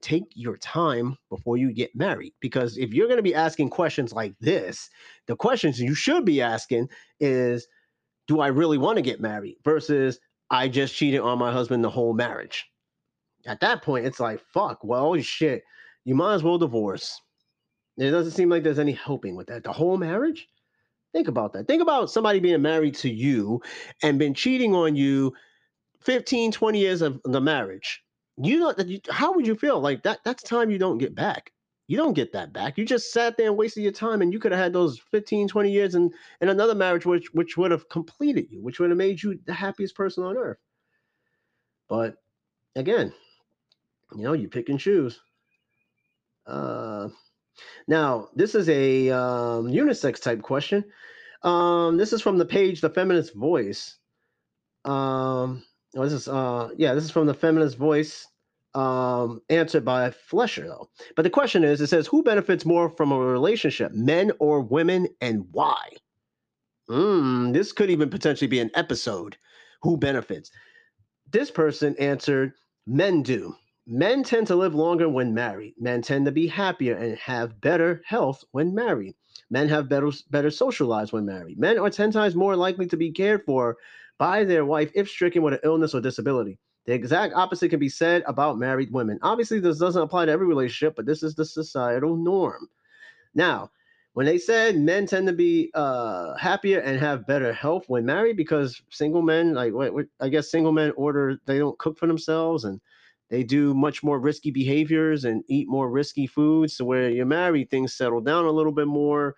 take 0.00 0.24
your 0.34 0.56
time 0.56 1.16
before 1.30 1.56
you 1.56 1.72
get 1.72 1.94
married. 1.94 2.34
Because 2.40 2.76
if 2.76 2.92
you're 2.92 3.06
going 3.06 3.18
to 3.18 3.22
be 3.22 3.34
asking 3.34 3.70
questions 3.70 4.12
like 4.12 4.34
this, 4.40 4.90
the 5.26 5.36
questions 5.36 5.80
you 5.80 5.94
should 5.94 6.24
be 6.24 6.42
asking 6.42 6.88
is, 7.20 7.66
do 8.26 8.40
I 8.40 8.48
really 8.48 8.78
want 8.78 8.96
to 8.96 9.02
get 9.02 9.20
married? 9.20 9.56
Versus, 9.64 10.18
I 10.50 10.68
just 10.68 10.94
cheated 10.94 11.20
on 11.20 11.38
my 11.38 11.52
husband 11.52 11.84
the 11.84 11.90
whole 11.90 12.14
marriage. 12.14 12.66
At 13.46 13.60
that 13.60 13.82
point, 13.82 14.06
it's 14.06 14.20
like, 14.20 14.40
fuck, 14.52 14.84
well, 14.84 15.16
shit, 15.20 15.62
you 16.04 16.14
might 16.14 16.34
as 16.34 16.42
well 16.42 16.58
divorce 16.58 17.20
It 17.96 18.10
doesn't 18.10 18.32
seem 18.32 18.48
like 18.48 18.62
there's 18.62 18.78
any 18.78 18.92
helping 18.92 19.36
with 19.36 19.46
that. 19.48 19.64
The 19.64 19.72
whole 19.72 19.96
marriage? 19.96 20.48
Think 21.12 21.28
about 21.28 21.52
that. 21.52 21.66
Think 21.66 21.82
about 21.82 22.10
somebody 22.10 22.40
being 22.40 22.62
married 22.62 22.94
to 22.96 23.10
you 23.10 23.60
and 24.02 24.18
been 24.18 24.34
cheating 24.34 24.74
on 24.74 24.96
you 24.96 25.32
15, 26.00 26.52
20 26.52 26.78
years 26.78 27.02
of 27.02 27.20
the 27.24 27.40
marriage. 27.40 28.02
You 28.42 28.58
know, 28.60 28.74
how 29.10 29.32
would 29.34 29.46
you 29.46 29.54
feel? 29.54 29.80
Like 29.80 30.02
that, 30.04 30.20
that's 30.24 30.42
time 30.42 30.70
you 30.70 30.78
don't 30.78 30.98
get 30.98 31.14
back. 31.14 31.52
You 31.86 31.98
don't 31.98 32.14
get 32.14 32.32
that 32.32 32.52
back. 32.54 32.78
You 32.78 32.86
just 32.86 33.12
sat 33.12 33.36
there 33.36 33.48
and 33.48 33.56
wasted 33.58 33.82
your 33.82 33.92
time 33.92 34.22
and 34.22 34.32
you 34.32 34.38
could 34.40 34.52
have 34.52 34.60
had 34.60 34.72
those 34.72 34.98
15, 35.10 35.48
20 35.48 35.70
years 35.70 35.94
in, 35.94 36.10
in 36.40 36.48
another 36.48 36.74
marriage 36.74 37.04
which 37.04 37.32
which 37.34 37.56
would 37.58 37.70
have 37.70 37.88
completed 37.90 38.50
you, 38.50 38.62
which 38.62 38.80
would 38.80 38.90
have 38.90 38.96
made 38.98 39.22
you 39.22 39.38
the 39.44 39.52
happiest 39.52 39.94
person 39.94 40.24
on 40.24 40.36
earth. 40.38 40.58
But 41.88 42.16
again, 42.76 43.14
you 44.14 44.22
know, 44.22 44.32
you 44.34 44.48
pick 44.48 44.68
and 44.68 44.80
choose. 44.80 45.20
Uh 46.46 47.08
now, 47.86 48.28
this 48.34 48.54
is 48.54 48.68
a 48.68 49.10
um, 49.10 49.66
unisex 49.66 50.20
type 50.20 50.42
question. 50.42 50.84
Um, 51.42 51.96
this 51.96 52.12
is 52.12 52.22
from 52.22 52.38
the 52.38 52.44
page 52.44 52.80
The 52.80 52.90
Feminist 52.90 53.34
Voice. 53.34 53.98
Um, 54.84 55.64
oh, 55.96 56.04
this 56.04 56.12
is 56.12 56.28
uh, 56.28 56.70
yeah, 56.76 56.94
this 56.94 57.04
is 57.04 57.10
from 57.10 57.26
the 57.26 57.34
Feminist 57.34 57.76
Voice. 57.76 58.26
Um, 58.74 59.42
answered 59.50 59.84
by 59.84 60.10
Flesher 60.10 60.66
though. 60.66 60.88
But 61.14 61.22
the 61.22 61.30
question 61.30 61.62
is, 61.62 61.82
it 61.82 61.88
says, 61.88 62.06
who 62.06 62.22
benefits 62.22 62.64
more 62.64 62.88
from 62.88 63.12
a 63.12 63.18
relationship, 63.18 63.92
men 63.92 64.32
or 64.38 64.62
women, 64.62 65.08
and 65.20 65.44
why? 65.50 65.90
Mm, 66.88 67.52
this 67.52 67.72
could 67.72 67.90
even 67.90 68.08
potentially 68.08 68.48
be 68.48 68.60
an 68.60 68.70
episode. 68.74 69.36
Who 69.82 69.98
benefits? 69.98 70.50
This 71.30 71.50
person 71.50 71.96
answered, 71.98 72.54
men 72.86 73.22
do. 73.22 73.54
Men 73.86 74.22
tend 74.22 74.46
to 74.46 74.56
live 74.56 74.74
longer 74.74 75.08
when 75.08 75.34
married. 75.34 75.74
Men 75.78 76.02
tend 76.02 76.26
to 76.26 76.32
be 76.32 76.46
happier 76.46 76.94
and 76.94 77.16
have 77.18 77.60
better 77.60 78.00
health 78.04 78.44
when 78.52 78.74
married. 78.74 79.14
Men 79.50 79.68
have 79.68 79.88
better 79.88 80.10
better 80.30 80.50
social 80.50 80.86
lives 80.86 81.12
when 81.12 81.26
married. 81.26 81.58
Men 81.58 81.78
are 81.78 81.90
10 81.90 82.12
times 82.12 82.36
more 82.36 82.54
likely 82.54 82.86
to 82.86 82.96
be 82.96 83.10
cared 83.10 83.44
for 83.44 83.76
by 84.18 84.44
their 84.44 84.64
wife 84.64 84.92
if 84.94 85.08
stricken 85.08 85.42
with 85.42 85.54
an 85.54 85.60
illness 85.64 85.94
or 85.94 86.00
disability. 86.00 86.58
The 86.86 86.94
exact 86.94 87.34
opposite 87.34 87.70
can 87.70 87.80
be 87.80 87.88
said 87.88 88.22
about 88.26 88.58
married 88.58 88.92
women. 88.92 89.18
Obviously, 89.22 89.58
this 89.58 89.78
doesn't 89.78 90.02
apply 90.02 90.26
to 90.26 90.32
every 90.32 90.46
relationship, 90.46 90.94
but 90.96 91.06
this 91.06 91.22
is 91.22 91.34
the 91.34 91.44
societal 91.44 92.16
norm. 92.16 92.68
Now, 93.34 93.70
when 94.14 94.26
they 94.26 94.38
said 94.38 94.78
men 94.78 95.06
tend 95.06 95.26
to 95.26 95.32
be 95.32 95.70
uh, 95.74 96.36
happier 96.36 96.80
and 96.80 97.00
have 97.00 97.26
better 97.26 97.52
health 97.52 97.84
when 97.88 98.04
married 98.04 98.36
because 98.36 98.82
single 98.90 99.22
men, 99.22 99.54
like 99.54 99.72
what, 99.72 100.06
I 100.20 100.28
guess 100.28 100.50
single 100.50 100.72
men 100.72 100.92
order, 100.96 101.40
they 101.46 101.58
don't 101.58 101.78
cook 101.78 101.98
for 101.98 102.06
themselves 102.06 102.64
and 102.64 102.80
they 103.32 103.42
do 103.42 103.72
much 103.72 104.02
more 104.02 104.20
risky 104.20 104.50
behaviors 104.50 105.24
and 105.24 105.42
eat 105.48 105.66
more 105.66 105.88
risky 105.88 106.26
foods. 106.26 106.76
So 106.76 106.84
where 106.84 107.08
you're 107.08 107.24
married, 107.24 107.70
things 107.70 107.94
settle 107.94 108.20
down 108.20 108.44
a 108.44 108.50
little 108.50 108.72
bit 108.72 108.86
more 108.86 109.36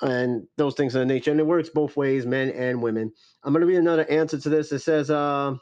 and 0.00 0.46
those 0.56 0.74
things 0.74 0.94
of 0.94 1.06
nature. 1.06 1.30
And 1.30 1.38
it 1.38 1.46
works 1.46 1.68
both 1.68 1.94
ways, 1.94 2.24
men 2.24 2.48
and 2.52 2.80
women. 2.80 3.12
I'm 3.44 3.52
going 3.52 3.60
to 3.60 3.66
read 3.66 3.76
another 3.76 4.10
answer 4.10 4.38
to 4.38 4.48
this. 4.48 4.72
It 4.72 4.78
says, 4.78 5.10
uh, 5.10 5.56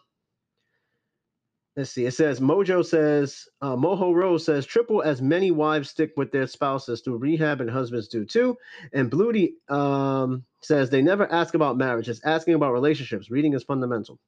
let's 1.77 1.90
see. 1.90 2.07
It 2.07 2.14
says 2.14 2.38
Mojo 2.38 2.87
says 2.87 3.49
uh, 3.61 3.75
Moho 3.75 4.14
Rose 4.14 4.44
says 4.44 4.64
triple 4.64 5.03
as 5.03 5.20
many 5.20 5.51
wives 5.51 5.90
stick 5.90 6.12
with 6.16 6.31
their 6.31 6.47
spouses 6.47 7.01
through 7.01 7.18
rehab 7.18 7.61
and 7.61 7.68
husbands 7.68 8.07
do 8.07 8.25
too. 8.25 8.57
And 8.92 9.11
Bluty 9.11 9.55
um, 9.68 10.44
says 10.62 10.88
they 10.88 11.03
never 11.03 11.31
ask 11.33 11.55
about 11.55 11.79
marriage, 11.79 12.09
it's 12.09 12.25
asking 12.25 12.55
about 12.55 12.75
relationships. 12.75 13.29
Reading 13.29 13.55
is 13.55 13.64
fundamental. 13.64 14.20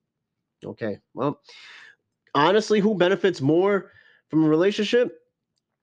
Okay, 0.64 0.98
well, 1.14 1.40
honestly, 2.36 2.80
who 2.80 2.94
benefits 2.94 3.40
more 3.40 3.90
from 4.28 4.44
a 4.44 4.48
relationship? 4.48 5.18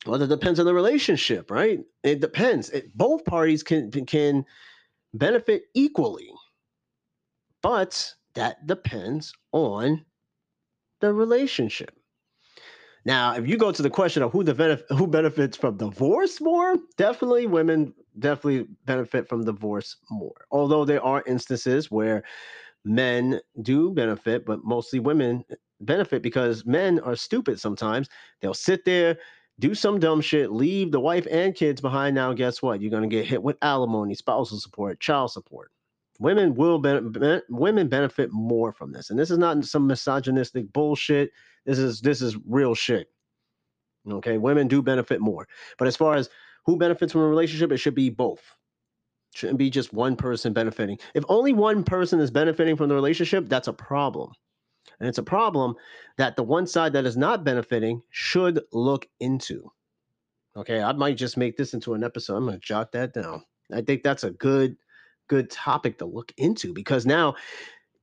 Well, 0.05 0.21
it 0.21 0.27
depends 0.27 0.59
on 0.59 0.65
the 0.65 0.73
relationship, 0.73 1.49
right? 1.49 1.79
It 2.03 2.19
depends. 2.19 2.69
It, 2.69 2.95
both 2.95 3.25
parties 3.25 3.63
can 3.63 3.89
can 3.91 4.45
benefit 5.13 5.63
equally, 5.73 6.29
but 7.61 8.13
that 8.35 8.67
depends 8.67 9.33
on 9.51 10.05
the 10.99 11.13
relationship. 11.13 11.95
Now, 13.05 13.35
if 13.35 13.47
you 13.47 13.57
go 13.57 13.71
to 13.71 13.81
the 13.81 13.89
question 13.89 14.23
of 14.23 14.31
who 14.31 14.43
the 14.43 14.53
benef- 14.53 14.97
who 14.97 15.07
benefits 15.07 15.57
from 15.57 15.77
divorce 15.77 16.39
more, 16.39 16.77
definitely 16.97 17.47
women 17.47 17.93
definitely 18.19 18.67
benefit 18.85 19.27
from 19.27 19.43
divorce 19.43 19.97
more. 20.09 20.45
Although 20.51 20.85
there 20.85 21.03
are 21.03 21.23
instances 21.27 21.91
where 21.91 22.23
men 22.85 23.39
do 23.61 23.91
benefit, 23.91 24.45
but 24.45 24.63
mostly 24.63 24.99
women 24.99 25.43
benefit 25.85 26.21
because 26.21 26.65
men 26.65 26.99
are 26.99 27.15
stupid 27.15 27.59
sometimes. 27.59 28.09
They'll 28.41 28.53
sit 28.53 28.85
there, 28.85 29.17
do 29.59 29.75
some 29.75 29.99
dumb 29.99 30.21
shit, 30.21 30.51
leave 30.51 30.91
the 30.91 30.99
wife 30.99 31.27
and 31.29 31.53
kids 31.55 31.81
behind. 31.81 32.15
Now, 32.15 32.33
guess 32.33 32.61
what? 32.61 32.81
You're 32.81 32.91
going 32.91 33.09
to 33.09 33.15
get 33.15 33.25
hit 33.25 33.43
with 33.43 33.57
alimony, 33.61 34.15
spousal 34.15 34.59
support, 34.59 34.99
child 34.99 35.31
support. 35.31 35.71
Women 36.19 36.53
will 36.55 36.79
be- 36.79 37.41
women 37.49 37.87
benefit 37.87 38.31
more 38.31 38.71
from 38.71 38.91
this, 38.91 39.09
and 39.09 39.17
this 39.17 39.31
is 39.31 39.37
not 39.37 39.63
some 39.65 39.87
misogynistic 39.87 40.71
bullshit. 40.71 41.31
This 41.65 41.79
is 41.79 42.01
this 42.01 42.21
is 42.21 42.37
real 42.45 42.75
shit. 42.75 43.07
Okay, 44.09 44.37
women 44.37 44.67
do 44.67 44.81
benefit 44.81 45.21
more, 45.21 45.47
but 45.77 45.87
as 45.87 45.95
far 45.95 46.15
as 46.15 46.29
who 46.65 46.77
benefits 46.77 47.11
from 47.11 47.21
a 47.21 47.27
relationship, 47.27 47.71
it 47.71 47.77
should 47.77 47.95
be 47.95 48.09
both. 48.09 48.41
Shouldn't 49.33 49.57
be 49.57 49.69
just 49.69 49.93
one 49.93 50.15
person 50.15 50.53
benefiting. 50.53 50.99
If 51.15 51.23
only 51.27 51.53
one 51.53 51.83
person 51.83 52.19
is 52.19 52.29
benefiting 52.29 52.75
from 52.75 52.89
the 52.89 52.95
relationship, 52.95 53.49
that's 53.49 53.67
a 53.67 53.73
problem. 53.73 54.31
And 54.99 55.09
it's 55.09 55.17
a 55.17 55.23
problem 55.23 55.75
that 56.17 56.35
the 56.35 56.43
one 56.43 56.67
side 56.67 56.93
that 56.93 57.05
is 57.05 57.17
not 57.17 57.43
benefiting 57.43 58.01
should 58.09 58.61
look 58.71 59.07
into. 59.19 59.71
Okay, 60.55 60.81
I 60.81 60.91
might 60.93 61.17
just 61.17 61.37
make 61.37 61.57
this 61.57 61.73
into 61.73 61.93
an 61.93 62.03
episode. 62.03 62.35
I'm 62.35 62.45
going 62.45 62.59
to 62.59 62.65
jot 62.65 62.91
that 62.91 63.13
down. 63.13 63.43
I 63.73 63.81
think 63.81 64.03
that's 64.03 64.23
a 64.23 64.31
good 64.31 64.77
good 65.27 65.49
topic 65.49 65.97
to 65.97 66.05
look 66.05 66.31
into 66.37 66.73
because 66.73 67.05
now 67.05 67.35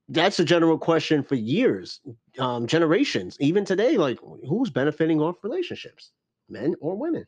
that's 0.08 0.40
a 0.40 0.44
general 0.44 0.78
question 0.78 1.22
for 1.22 1.36
years, 1.36 2.00
um, 2.38 2.66
generations, 2.66 3.36
even 3.40 3.64
today. 3.64 3.96
Like, 3.96 4.18
who's 4.48 4.70
benefiting 4.70 5.20
off 5.20 5.36
relationships, 5.42 6.10
men 6.48 6.74
or 6.80 6.96
women? 6.96 7.26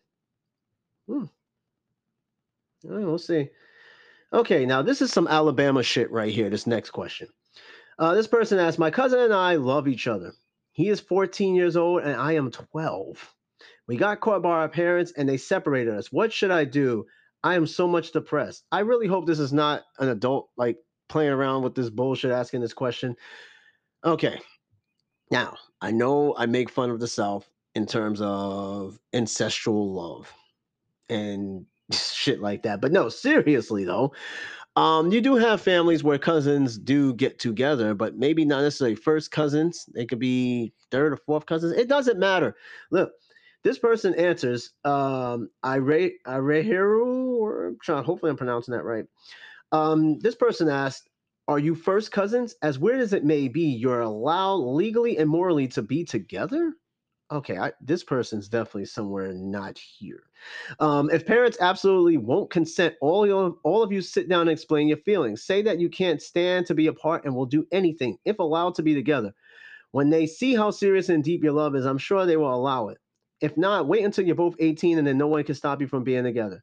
Hmm. 1.06 1.24
We'll 2.82 3.18
see. 3.18 3.48
Okay, 4.32 4.66
now 4.66 4.82
this 4.82 5.00
is 5.00 5.12
some 5.12 5.28
Alabama 5.28 5.82
shit 5.82 6.10
right 6.10 6.32
here. 6.32 6.50
This 6.50 6.66
next 6.66 6.90
question. 6.90 7.28
Uh, 7.98 8.14
this 8.14 8.26
person 8.26 8.58
asked, 8.58 8.78
My 8.78 8.90
cousin 8.90 9.20
and 9.20 9.34
I 9.34 9.56
love 9.56 9.88
each 9.88 10.06
other. 10.06 10.32
He 10.72 10.88
is 10.88 11.00
14 11.00 11.54
years 11.54 11.76
old 11.76 12.02
and 12.02 12.16
I 12.16 12.32
am 12.32 12.50
12. 12.50 13.34
We 13.86 13.96
got 13.96 14.20
caught 14.20 14.42
by 14.42 14.50
our 14.50 14.68
parents 14.68 15.12
and 15.16 15.28
they 15.28 15.36
separated 15.36 15.94
us. 15.94 16.10
What 16.10 16.32
should 16.32 16.50
I 16.50 16.64
do? 16.64 17.06
I 17.44 17.56
am 17.56 17.66
so 17.66 17.86
much 17.86 18.12
depressed. 18.12 18.64
I 18.72 18.80
really 18.80 19.06
hope 19.06 19.26
this 19.26 19.40
is 19.40 19.52
not 19.52 19.82
an 19.98 20.08
adult 20.08 20.48
like 20.56 20.78
playing 21.08 21.32
around 21.32 21.62
with 21.62 21.74
this 21.74 21.90
bullshit 21.90 22.30
asking 22.30 22.60
this 22.60 22.72
question. 22.72 23.16
Okay. 24.04 24.40
Now, 25.30 25.56
I 25.80 25.90
know 25.90 26.34
I 26.36 26.46
make 26.46 26.70
fun 26.70 26.90
of 26.90 27.00
the 27.00 27.08
South 27.08 27.48
in 27.74 27.86
terms 27.86 28.20
of 28.20 28.98
ancestral 29.12 29.92
love 29.92 30.32
and 31.08 31.66
shit 31.92 32.40
like 32.40 32.62
that. 32.62 32.80
But 32.80 32.92
no, 32.92 33.08
seriously 33.08 33.84
though, 33.84 34.12
um, 34.76 35.12
you 35.12 35.20
do 35.20 35.36
have 35.36 35.60
families 35.60 36.02
where 36.02 36.18
cousins 36.18 36.78
do 36.78 37.12
get 37.14 37.38
together, 37.38 37.94
but 37.94 38.16
maybe 38.16 38.44
not 38.44 38.62
necessarily 38.62 38.96
first 38.96 39.30
cousins. 39.30 39.86
They 39.94 40.06
could 40.06 40.18
be 40.18 40.72
third 40.90 41.12
or 41.12 41.16
fourth 41.18 41.46
cousins. 41.46 41.74
It 41.74 41.88
doesn't 41.88 42.18
matter. 42.18 42.56
Look, 42.90 43.12
this 43.64 43.78
person 43.78 44.14
answers, 44.14 44.70
um, 44.84 45.50
Ire 45.62 46.10
Ireheru, 46.26 47.36
or 47.36 47.76
hopefully 48.02 48.30
I'm 48.30 48.36
pronouncing 48.36 48.72
that 48.72 48.84
right. 48.84 49.04
Um, 49.72 50.18
this 50.20 50.34
person 50.34 50.68
asked, 50.68 51.08
Are 51.48 51.58
you 51.58 51.74
first 51.74 52.10
cousins? 52.10 52.54
As 52.62 52.78
weird 52.78 53.00
as 53.00 53.12
it 53.12 53.24
may 53.24 53.48
be, 53.48 53.66
you're 53.66 54.00
allowed 54.00 54.56
legally 54.56 55.18
and 55.18 55.28
morally 55.28 55.68
to 55.68 55.82
be 55.82 56.04
together? 56.04 56.74
Okay, 57.32 57.56
I, 57.56 57.72
this 57.80 58.04
person's 58.04 58.48
definitely 58.48 58.84
somewhere 58.84 59.32
not 59.32 59.78
here. 59.78 60.24
Um, 60.80 61.10
if 61.10 61.26
parents 61.26 61.56
absolutely 61.60 62.18
won't 62.18 62.50
consent, 62.50 62.94
all 63.00 63.26
you, 63.26 63.58
all 63.64 63.82
of 63.82 63.92
you 63.92 64.00
sit 64.02 64.28
down 64.28 64.42
and 64.42 64.50
explain 64.50 64.88
your 64.88 64.98
feelings. 64.98 65.42
Say 65.42 65.62
that 65.62 65.80
you 65.80 65.88
can't 65.88 66.20
stand 66.20 66.66
to 66.66 66.74
be 66.74 66.86
apart 66.86 67.24
and 67.24 67.34
will 67.34 67.46
do 67.46 67.66
anything 67.72 68.18
if 68.24 68.38
allowed 68.38 68.74
to 68.76 68.82
be 68.82 68.94
together. 68.94 69.32
When 69.92 70.10
they 70.10 70.26
see 70.26 70.54
how 70.54 70.70
serious 70.70 71.08
and 71.08 71.24
deep 71.24 71.42
your 71.42 71.52
love 71.52 71.74
is, 71.74 71.86
I'm 71.86 71.98
sure 71.98 72.26
they 72.26 72.36
will 72.36 72.54
allow 72.54 72.88
it. 72.88 72.98
If 73.40 73.56
not, 73.56 73.88
wait 73.88 74.04
until 74.04 74.24
you're 74.24 74.36
both 74.36 74.54
18 74.58 74.98
and 74.98 75.06
then 75.06 75.18
no 75.18 75.26
one 75.26 75.42
can 75.44 75.54
stop 75.54 75.80
you 75.80 75.88
from 75.88 76.04
being 76.04 76.24
together. 76.24 76.62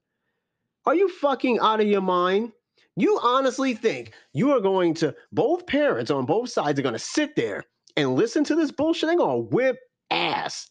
Are 0.85 0.95
you 0.95 1.09
fucking 1.09 1.59
out 1.59 1.81
of 1.81 1.87
your 1.87 2.01
mind? 2.01 2.51
You 2.95 3.19
honestly 3.21 3.73
think 3.73 4.13
you 4.33 4.51
are 4.51 4.61
going 4.61 4.93
to, 4.95 5.15
both 5.31 5.67
parents 5.67 6.09
on 6.09 6.25
both 6.25 6.49
sides 6.49 6.79
are 6.79 6.83
going 6.83 6.93
to 6.93 6.99
sit 6.99 7.35
there 7.35 7.63
and 7.97 8.15
listen 8.15 8.43
to 8.45 8.55
this 8.55 8.71
bullshit? 8.71 9.07
They're 9.07 9.17
going 9.17 9.49
to 9.49 9.55
whip 9.55 9.77
ass. 10.11 10.67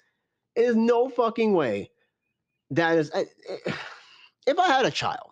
There's 0.56 0.76
no 0.76 1.08
fucking 1.08 1.52
way 1.54 1.90
that 2.70 2.98
is. 2.98 3.10
Eh, 3.14 3.24
eh, 3.48 3.72
if 4.46 4.58
I 4.58 4.66
had 4.66 4.86
a 4.86 4.90
child 4.90 5.30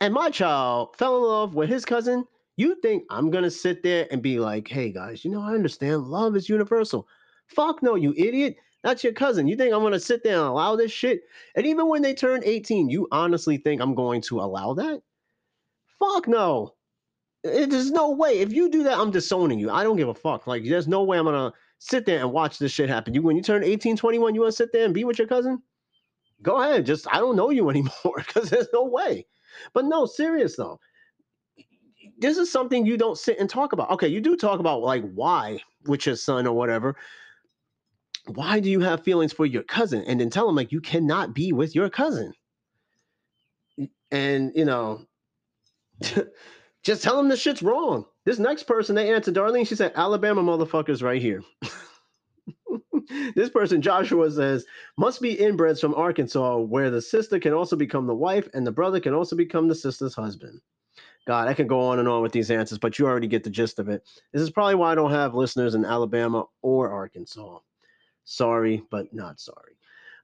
and 0.00 0.12
my 0.12 0.30
child 0.30 0.96
fell 0.96 1.16
in 1.16 1.22
love 1.22 1.54
with 1.54 1.68
his 1.68 1.84
cousin, 1.84 2.24
you 2.56 2.74
think 2.82 3.04
I'm 3.10 3.30
gonna 3.30 3.50
sit 3.50 3.82
there 3.82 4.06
and 4.10 4.20
be 4.20 4.38
like, 4.38 4.68
hey 4.68 4.90
guys, 4.90 5.24
you 5.24 5.30
know, 5.30 5.42
I 5.42 5.54
understand 5.54 6.04
love 6.04 6.36
is 6.36 6.48
universal. 6.48 7.06
Fuck 7.46 7.82
no, 7.82 7.94
you 7.94 8.14
idiot. 8.16 8.56
That's 8.84 9.02
your 9.02 9.12
cousin. 9.12 9.48
You 9.48 9.56
think 9.56 9.72
I'm 9.72 9.82
gonna 9.82 10.00
sit 10.00 10.22
there 10.22 10.34
and 10.34 10.46
allow 10.46 10.76
this 10.76 10.92
shit? 10.92 11.22
And 11.54 11.66
even 11.66 11.88
when 11.88 12.02
they 12.02 12.14
turn 12.14 12.42
18, 12.44 12.90
you 12.90 13.08
honestly 13.12 13.56
think 13.58 13.80
I'm 13.80 13.94
going 13.94 14.20
to 14.22 14.40
allow 14.40 14.74
that? 14.74 15.02
Fuck 15.98 16.28
no. 16.28 16.74
There's 17.44 17.90
no 17.90 18.10
way. 18.10 18.40
If 18.40 18.52
you 18.52 18.68
do 18.68 18.82
that, 18.84 18.98
I'm 18.98 19.10
disowning 19.10 19.58
you. 19.58 19.70
I 19.70 19.84
don't 19.84 19.96
give 19.96 20.08
a 20.08 20.14
fuck. 20.14 20.46
Like, 20.46 20.64
there's 20.64 20.88
no 20.88 21.04
way 21.04 21.18
I'm 21.18 21.24
gonna 21.24 21.52
sit 21.78 22.06
there 22.06 22.20
and 22.20 22.32
watch 22.32 22.58
this 22.58 22.72
shit 22.72 22.88
happen. 22.88 23.14
You 23.14 23.22
when 23.22 23.36
you 23.36 23.42
turn 23.42 23.64
18, 23.64 23.96
21, 23.96 24.34
you 24.34 24.40
wanna 24.40 24.52
sit 24.52 24.72
there 24.72 24.84
and 24.84 24.94
be 24.94 25.04
with 25.04 25.18
your 25.18 25.28
cousin? 25.28 25.62
Go 26.42 26.60
ahead. 26.60 26.86
Just 26.86 27.06
I 27.12 27.18
don't 27.18 27.36
know 27.36 27.50
you 27.50 27.68
anymore 27.70 28.14
because 28.16 28.50
there's 28.50 28.68
no 28.72 28.84
way. 28.84 29.26
But 29.72 29.84
no, 29.86 30.06
serious 30.06 30.56
though. 30.56 30.78
This 32.18 32.36
is 32.36 32.50
something 32.50 32.84
you 32.84 32.96
don't 32.96 33.18
sit 33.18 33.38
and 33.38 33.48
talk 33.48 33.72
about. 33.72 33.90
Okay, 33.90 34.08
you 34.08 34.20
do 34.20 34.36
talk 34.36 34.60
about 34.60 34.82
like 34.82 35.08
why 35.12 35.60
with 35.86 36.06
your 36.06 36.16
son 36.16 36.46
or 36.46 36.54
whatever. 36.54 36.96
Why 38.26 38.60
do 38.60 38.70
you 38.70 38.80
have 38.80 39.04
feelings 39.04 39.32
for 39.32 39.46
your 39.46 39.62
cousin? 39.62 40.04
And 40.06 40.20
then 40.20 40.30
tell 40.30 40.48
him 40.48 40.56
like 40.56 40.72
you 40.72 40.80
cannot 40.80 41.34
be 41.34 41.52
with 41.52 41.74
your 41.74 41.88
cousin. 41.88 42.32
And 44.10 44.52
you 44.54 44.64
know, 44.64 45.02
just 46.82 47.02
tell 47.02 47.16
them 47.16 47.28
the 47.28 47.36
shit's 47.36 47.62
wrong. 47.62 48.04
This 48.24 48.38
next 48.38 48.64
person 48.64 48.94
they 48.94 49.12
answered, 49.12 49.34
Darlene, 49.34 49.66
she 49.66 49.74
said, 49.74 49.92
Alabama 49.94 50.42
motherfuckers 50.42 51.02
right 51.02 51.20
here. 51.20 51.42
this 53.34 53.50
person, 53.50 53.82
Joshua, 53.82 54.30
says, 54.30 54.64
must 54.96 55.20
be 55.20 55.36
inbreds 55.36 55.80
from 55.80 55.94
Arkansas, 55.94 56.58
where 56.58 56.90
the 56.90 57.02
sister 57.02 57.38
can 57.38 57.52
also 57.52 57.76
become 57.76 58.06
the 58.06 58.14
wife 58.14 58.48
and 58.54 58.66
the 58.66 58.72
brother 58.72 59.00
can 59.00 59.14
also 59.14 59.36
become 59.36 59.68
the 59.68 59.74
sister's 59.74 60.14
husband. 60.14 60.60
God, 61.26 61.48
I 61.48 61.54
can 61.54 61.66
go 61.66 61.80
on 61.80 61.98
and 61.98 62.08
on 62.08 62.22
with 62.22 62.32
these 62.32 62.50
answers, 62.50 62.78
but 62.78 62.98
you 62.98 63.06
already 63.06 63.26
get 63.26 63.44
the 63.44 63.50
gist 63.50 63.78
of 63.78 63.88
it. 63.88 64.02
This 64.32 64.40
is 64.40 64.50
probably 64.50 64.76
why 64.76 64.92
I 64.92 64.94
don't 64.94 65.10
have 65.10 65.34
listeners 65.34 65.74
in 65.74 65.84
Alabama 65.84 66.46
or 66.62 66.90
Arkansas. 66.90 67.58
Sorry, 68.24 68.82
but 68.90 69.12
not 69.12 69.38
sorry. 69.40 69.76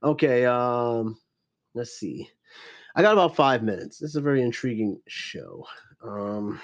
Okay, 0.03 0.45
um, 0.45 1.17
let's 1.75 1.97
see. 1.97 2.29
I 2.95 3.01
got 3.01 3.13
about 3.13 3.35
five 3.35 3.61
minutes. 3.61 3.99
This 3.99 4.11
is 4.11 4.15
a 4.15 4.21
very 4.21 4.41
intriguing 4.41 4.99
show. 5.07 5.65
Um, 6.03 6.59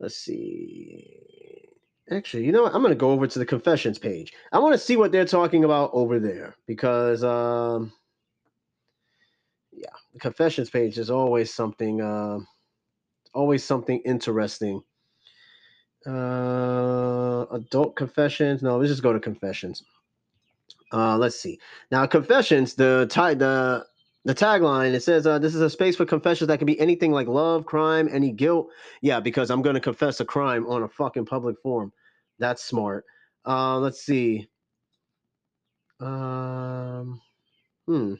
let's 0.00 0.16
see. 0.16 1.68
Actually, 2.10 2.44
you 2.46 2.52
know 2.52 2.62
what? 2.62 2.74
I'm 2.74 2.80
going 2.80 2.92
to 2.92 2.98
go 2.98 3.10
over 3.10 3.26
to 3.26 3.38
the 3.38 3.46
confessions 3.46 3.98
page. 3.98 4.32
I 4.52 4.58
want 4.58 4.72
to 4.72 4.78
see 4.78 4.96
what 4.96 5.12
they're 5.12 5.24
talking 5.24 5.64
about 5.64 5.90
over 5.92 6.18
there 6.18 6.54
because, 6.66 7.22
um, 7.22 7.92
yeah, 9.72 9.90
the 10.14 10.18
confessions 10.18 10.70
page 10.70 10.98
is 10.98 11.10
always 11.10 11.52
something, 11.52 12.00
uh, 12.00 12.38
always 13.34 13.62
something 13.62 14.00
interesting. 14.06 14.82
Uh, 16.06 17.44
adult 17.50 17.94
confessions. 17.96 18.62
No, 18.62 18.78
let's 18.78 18.90
just 18.90 19.02
go 19.02 19.12
to 19.12 19.20
confessions. 19.20 19.82
Uh, 20.92 21.18
let's 21.18 21.38
see. 21.38 21.58
Now, 21.90 22.06
confessions. 22.06 22.74
The 22.74 23.06
tie. 23.10 23.34
The 23.34 23.84
the 24.24 24.34
tagline 24.34 24.92
it 24.94 25.02
says 25.02 25.26
uh, 25.26 25.38
this 25.38 25.54
is 25.54 25.60
a 25.60 25.70
space 25.70 25.96
for 25.96 26.04
confessions 26.04 26.48
that 26.48 26.58
can 26.58 26.66
be 26.66 26.78
anything 26.80 27.12
like 27.12 27.26
love 27.26 27.64
crime 27.64 28.08
any 28.10 28.32
guilt. 28.32 28.68
Yeah 29.00 29.20
because 29.20 29.50
i'm 29.50 29.62
to 29.62 29.80
confess 29.80 30.20
a 30.20 30.24
crime 30.24 30.66
on 30.66 30.82
a 30.82 30.88
fucking 30.88 31.26
public 31.26 31.56
forum. 31.62 31.92
That's 32.38 32.64
smart. 32.64 33.04
Uh, 33.46 33.78
let's 33.78 34.02
see. 34.02 34.48
Um 36.00 37.20
hmm. 37.86 38.14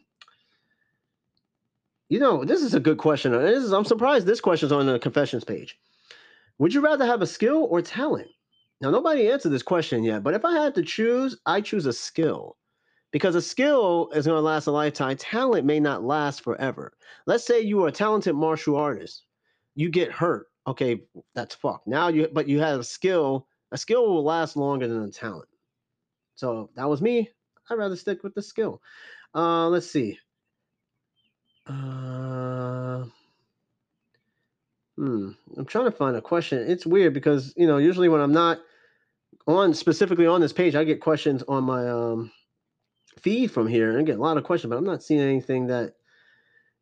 You 2.09 2.21
know 2.21 2.45
this 2.45 2.63
is 2.63 2.75
a 2.75 2.81
good 2.81 2.99
question. 2.99 3.33
This 3.33 3.65
is, 3.65 3.73
i'm 3.73 3.85
surprised 3.85 4.27
this 4.27 4.41
question's 4.41 4.73
on 4.73 4.87
the 4.87 4.99
confessions 4.99 5.45
page. 5.45 5.79
Would 6.59 6.75
you 6.75 6.81
rather 6.81 7.07
have 7.07 7.23
a 7.23 7.27
skill 7.27 7.67
or 7.71 7.83
talent? 7.83 8.29
Now 8.81 8.91
nobody 8.91 9.29
answered 9.29 9.51
this 9.51 9.63
question 9.63 10.05
yet 10.05 10.23
but 10.23 10.35
if 10.35 10.45
i 10.45 10.53
had 10.53 10.75
to 10.77 10.83
choose 10.83 11.37
i 11.47 11.61
choose 11.61 11.87
a 11.87 11.93
skill 11.93 12.57
because 13.11 13.35
a 13.35 13.43
skill 13.43 14.11
is 14.15 14.27
going 14.27 14.37
to 14.37 14.43
last 14.43 14.67
a 14.67 14.71
lifetime. 14.71 15.17
Talent 15.17 15.65
may 15.65 15.81
not 15.81 16.05
last 16.05 16.43
forever. 16.43 16.93
Let's 17.27 17.45
say 17.45 17.61
you 17.61 17.85
are 17.85 17.89
a 17.89 17.93
talented 17.93 18.35
martial 18.35 18.77
artist, 18.77 19.25
you 19.75 19.91
get 19.91 20.13
hurt. 20.13 20.47
Okay, 20.67 21.01
that's 21.35 21.55
fucked. 21.55 21.87
Now 21.87 22.09
you, 22.09 22.29
but 22.33 22.49
you 22.49 22.61
have 22.61 22.81
a 22.81 22.85
skill. 22.85 23.47
A 23.73 23.79
skill 23.79 24.07
will 24.07 24.25
last 24.25 24.57
longer 24.57 24.87
than 24.89 25.03
a 25.03 25.11
talent. 25.11 25.49
So 26.35 26.71
that 26.77 26.89
was 26.89 27.01
me. 27.01 27.31
I'd 27.71 27.79
rather 27.79 27.97
stick 27.97 28.23
with 28.23 28.35
the 28.35 28.43
skill. 28.43 28.81
Uh, 29.35 29.69
let's 29.69 29.91
see. 29.91 30.19
Uh, 31.67 33.05
hmm. 34.97 35.31
I'm 35.57 35.67
trying 35.67 35.85
to 35.85 35.91
find 35.91 36.17
a 36.17 36.23
question. 36.23 36.71
It's 36.71 36.87
weird 36.87 37.13
because 37.13 37.53
you 37.57 37.67
know 37.67 37.77
usually 37.79 38.09
when 38.09 38.21
I'm 38.21 38.33
not 38.33 38.61
on 39.47 39.75
specifically 39.75 40.27
on 40.27 40.41
this 40.41 40.53
page, 40.53 40.75
I 40.75 40.85
get 40.85 41.01
questions 41.01 41.43
on 41.49 41.65
my 41.65 41.89
um 41.89 42.31
feed 43.19 43.51
from 43.51 43.67
here 43.67 43.97
and 43.97 44.07
get 44.07 44.19
a 44.19 44.23
lot 44.23 44.37
of 44.37 44.45
questions, 44.45 44.71
but 44.71 44.79
I'm 44.79 44.85
not 44.85 45.03
seeing 45.03 45.21
anything 45.21 45.67
that 45.69 45.95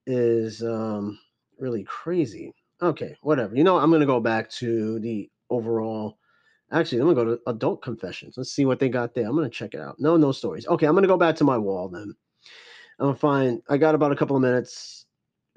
is 0.06 0.62
um, 0.62 1.18
really 1.58 1.84
crazy. 1.84 2.54
Okay, 2.80 3.16
whatever. 3.22 3.54
You 3.54 3.64
know, 3.64 3.78
I'm 3.78 3.90
gonna 3.90 4.06
go 4.06 4.20
back 4.20 4.50
to 4.50 4.98
the 5.00 5.30
overall. 5.50 6.18
Actually, 6.70 7.00
I'm 7.00 7.06
gonna 7.06 7.24
go 7.24 7.36
to 7.36 7.40
adult 7.50 7.82
confessions. 7.82 8.34
Let's 8.36 8.52
see 8.52 8.64
what 8.66 8.78
they 8.78 8.88
got 8.88 9.14
there. 9.14 9.26
I'm 9.26 9.34
gonna 9.34 9.48
check 9.48 9.74
it 9.74 9.80
out. 9.80 9.96
No, 9.98 10.16
no 10.16 10.32
stories. 10.32 10.66
Okay, 10.66 10.86
I'm 10.86 10.94
gonna 10.94 11.06
go 11.06 11.16
back 11.16 11.36
to 11.36 11.44
my 11.44 11.58
wall 11.58 11.88
then. 11.88 12.14
I'm 12.98 13.14
find. 13.16 13.62
I 13.68 13.76
got 13.76 13.94
about 13.94 14.12
a 14.12 14.16
couple 14.16 14.36
of 14.36 14.42
minutes. 14.42 15.06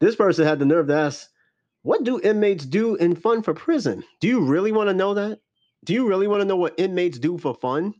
this 0.00 0.16
person 0.16 0.46
had 0.46 0.58
the 0.58 0.64
nerve 0.64 0.86
to 0.88 0.94
ask, 0.94 1.28
"What 1.82 2.04
do 2.04 2.20
inmates 2.20 2.64
do 2.64 2.96
in 2.96 3.16
fun 3.16 3.42
for 3.42 3.54
prison? 3.54 4.02
Do 4.20 4.28
you 4.28 4.40
really 4.40 4.72
want 4.72 4.88
to 4.88 4.94
know 4.94 5.14
that? 5.14 5.40
Do 5.84 5.92
you 5.92 6.08
really 6.08 6.26
want 6.26 6.40
to 6.40 6.46
know 6.46 6.56
what 6.56 6.74
inmates 6.78 7.18
do 7.18 7.38
for 7.38 7.54
fun?" 7.54 7.94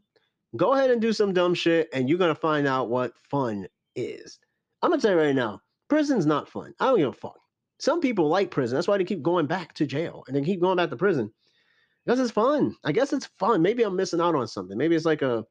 Go 0.55 0.75
ahead 0.75 0.91
and 0.91 1.01
do 1.01 1.13
some 1.13 1.33
dumb 1.33 1.55
shit, 1.55 1.89
and 1.93 2.09
you're 2.09 2.19
gonna 2.19 2.35
find 2.35 2.67
out 2.67 2.89
what 2.89 3.19
fun 3.19 3.67
is. 3.95 4.39
I'm 4.83 4.91
gonna 4.91 5.03
tell 5.03 5.13
you 5.13 5.19
right 5.19 5.35
now, 5.35 5.61
prison's 5.89 6.27
not 6.27 6.49
fun. 6.49 6.75
I 6.79 6.87
don't 6.87 6.99
give 6.99 7.09
a 7.09 7.13
fuck. 7.13 7.39
Some 7.79 8.01
people 8.01 8.29
like 8.29 8.51
prison. 8.51 8.77
That's 8.77 8.89
why 8.89 8.97
they 8.99 9.05
keep 9.05 9.23
going 9.23 9.47
back 9.47 9.75
to 9.75 9.87
jail 9.87 10.25
and 10.27 10.37
they 10.37 10.43
keep 10.43 10.61
going 10.61 10.77
back 10.77 10.91
to 10.91 10.97
prison. 10.97 11.31
Because 12.05 12.21
it's 12.21 12.31
fun. 12.31 12.75
I 12.85 12.93
guess 12.93 13.13
it's 13.13 13.27
fun. 13.39 13.61
Maybe 13.61 13.83
I'm 13.83 13.97
missing 13.97 14.21
out 14.21 14.35
on 14.35 14.47
something. 14.47 14.79
Maybe 14.79 14.95
it's 14.95 15.05
like 15.05 15.23
a 15.23 15.45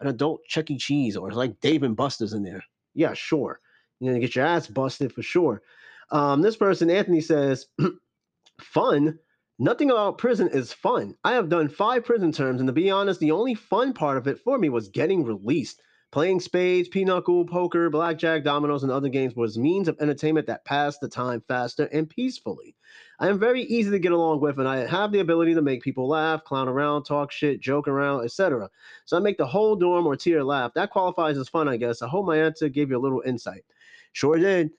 an 0.00 0.08
adult 0.08 0.44
Chuck 0.46 0.70
E. 0.70 0.76
Cheese 0.76 1.16
or 1.16 1.30
like 1.30 1.60
Dave 1.60 1.82
and 1.82 1.96
Buster's 1.96 2.34
in 2.34 2.42
there. 2.42 2.62
Yeah, 2.94 3.14
sure. 3.14 3.60
You're 4.00 4.12
gonna 4.12 4.20
get 4.20 4.34
your 4.34 4.44
ass 4.44 4.66
busted 4.66 5.12
for 5.12 5.22
sure. 5.22 5.62
Um, 6.10 6.42
this 6.42 6.56
person, 6.56 6.90
Anthony, 6.90 7.20
says, 7.20 7.66
fun 8.60 9.18
Nothing 9.58 9.90
about 9.90 10.18
prison 10.18 10.48
is 10.48 10.74
fun. 10.74 11.14
I 11.24 11.32
have 11.32 11.48
done 11.48 11.70
five 11.70 12.04
prison 12.04 12.30
terms, 12.30 12.60
and 12.60 12.68
to 12.68 12.74
be 12.74 12.90
honest, 12.90 13.20
the 13.20 13.30
only 13.30 13.54
fun 13.54 13.94
part 13.94 14.18
of 14.18 14.26
it 14.26 14.38
for 14.38 14.58
me 14.58 14.68
was 14.68 14.90
getting 14.90 15.24
released. 15.24 15.80
Playing 16.12 16.40
spades, 16.40 16.88
pinochle, 16.88 17.46
poker, 17.46 17.88
blackjack, 17.88 18.44
dominoes, 18.44 18.82
and 18.82 18.92
other 18.92 19.08
games 19.08 19.34
was 19.34 19.56
means 19.56 19.88
of 19.88 19.96
entertainment 19.98 20.46
that 20.48 20.66
passed 20.66 21.00
the 21.00 21.08
time 21.08 21.42
faster 21.48 21.86
and 21.86 22.08
peacefully. 22.08 22.76
I 23.18 23.28
am 23.28 23.38
very 23.38 23.62
easy 23.62 23.90
to 23.90 23.98
get 23.98 24.12
along 24.12 24.40
with, 24.40 24.58
and 24.58 24.68
I 24.68 24.86
have 24.86 25.10
the 25.10 25.20
ability 25.20 25.54
to 25.54 25.62
make 25.62 25.82
people 25.82 26.06
laugh, 26.06 26.44
clown 26.44 26.68
around, 26.68 27.04
talk 27.04 27.32
shit, 27.32 27.58
joke 27.58 27.88
around, 27.88 28.24
etc. 28.24 28.68
So 29.06 29.16
I 29.16 29.20
make 29.20 29.38
the 29.38 29.46
whole 29.46 29.74
dorm 29.74 30.06
or 30.06 30.16
tier 30.16 30.42
laugh. 30.42 30.74
That 30.74 30.90
qualifies 30.90 31.38
as 31.38 31.48
fun, 31.48 31.66
I 31.66 31.78
guess. 31.78 32.02
I 32.02 32.08
hope 32.08 32.26
my 32.26 32.36
answer 32.36 32.68
gave 32.68 32.90
you 32.90 32.98
a 32.98 33.00
little 33.00 33.22
insight. 33.24 33.64
Sure 34.12 34.38
did. 34.38 34.70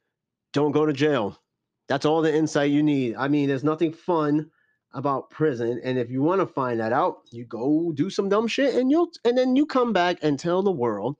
Don't 0.54 0.72
go 0.72 0.86
to 0.86 0.94
jail. 0.94 1.40
That's 1.88 2.06
all 2.06 2.22
the 2.22 2.34
insight 2.34 2.70
you 2.70 2.84
need. 2.84 3.16
I 3.16 3.28
mean, 3.28 3.48
there's 3.48 3.64
nothing 3.64 3.92
fun 3.92 4.52
about 4.94 5.30
prison 5.30 5.80
and 5.84 6.00
if 6.00 6.10
you 6.10 6.22
want 6.22 6.40
to 6.40 6.48
find 6.48 6.80
that 6.80 6.94
out 6.94 7.18
you 7.32 7.46
go 7.46 7.92
do 7.94 8.10
some 8.10 8.30
dumb 8.30 8.48
shit 8.48 8.76
and 8.76 8.90
you'll 8.90 9.12
and 9.26 9.38
then 9.38 9.56
you 9.56 9.66
come 9.66 9.92
back 9.94 10.18
and 10.22 10.40
tell 10.40 10.64
the 10.64 10.72
world 10.72 11.18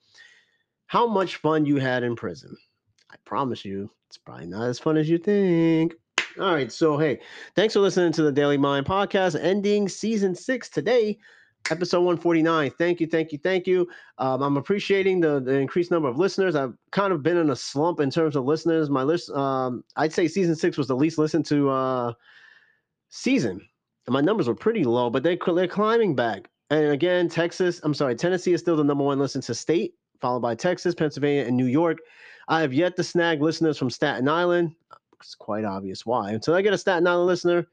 how 0.88 1.06
much 1.06 1.36
fun 1.36 1.66
you 1.66 1.78
had 1.78 2.04
in 2.04 2.16
prison. 2.16 2.56
I 3.12 3.16
promise 3.26 3.64
you 3.64 3.92
it's 4.08 4.18
probably 4.18 4.48
not 4.48 4.68
as 4.68 4.80
fun 4.80 4.98
as 4.98 5.10
you 5.10 5.18
think. 5.18 5.94
All 6.40 6.54
right 6.54 6.72
so 6.72 6.98
hey 6.98 7.20
thanks 7.56 7.74
for 7.74 7.82
listening 7.82 8.12
to 8.14 8.24
the 8.24 8.32
daily 8.32 8.58
mind 8.58 8.86
podcast 8.86 9.42
ending 9.42 9.90
season 9.90 10.34
six 10.34 10.70
today 10.70 11.18
episode 11.70 12.00
149 12.00 12.72
thank 12.78 13.02
you 13.02 13.08
thank 13.08 13.32
you 13.32 13.38
thank 13.38 13.68
you. 13.68 13.88
Um, 14.18 14.42
i'm 14.42 14.56
appreciating 14.56 15.20
the, 15.20 15.42
the 15.42 15.54
increased 15.54 15.92
number 15.92 16.08
of 16.08 16.18
listeners. 16.18 16.56
I've 16.56 16.74
kind 16.92 17.12
of 17.12 17.22
been 17.22 17.38
in 17.38 17.50
a 17.50 17.56
slump 17.56 18.00
in 18.00 18.10
terms 18.10 18.36
of 18.36 18.46
listeners. 18.46 18.90
My 18.90 19.04
list 19.04 19.30
um, 19.32 19.84
i'd 19.98 20.14
say 20.14 20.28
season 20.28 20.56
six 20.56 20.78
was 20.78 20.88
the 20.88 20.96
least 20.96 21.18
listened 21.18 21.46
to 21.48 21.70
uh, 21.70 22.14
season. 23.10 23.62
And 24.06 24.14
my 24.14 24.22
numbers 24.22 24.48
were 24.48 24.56
pretty 24.56 24.84
low, 24.84 25.10
but 25.10 25.24
they, 25.24 25.38
they're 25.54 25.68
climbing 25.68 26.16
back. 26.16 26.50
And 26.70 26.92
again, 26.92 27.30
Texas, 27.30 27.80
I'm 27.84 27.94
sorry, 27.94 28.16
Tennessee 28.16 28.54
is 28.54 28.62
still 28.62 28.76
the 28.76 28.84
number 28.84 29.04
one 29.04 29.20
listen 29.20 29.42
to 29.42 29.56
state, 29.56 29.94
followed 30.20 30.42
by 30.42 30.56
Texas, 30.56 30.96
Pennsylvania, 30.96 31.46
and 31.46 31.56
New 31.56 31.66
York. 31.66 32.00
I 32.48 32.62
have 32.62 32.74
yet 32.74 32.96
to 32.96 33.04
snag 33.04 33.42
listeners 33.42 33.78
from 33.78 33.90
Staten 33.90 34.28
Island. 34.28 34.76
It's 35.20 35.36
quite 35.36 35.66
obvious 35.66 36.06
why. 36.06 36.32
Until 36.32 36.54
I 36.54 36.62
get 36.62 36.74
a 36.74 36.78
Staten 36.78 37.08
Island 37.08 37.28
listener, 37.28 37.68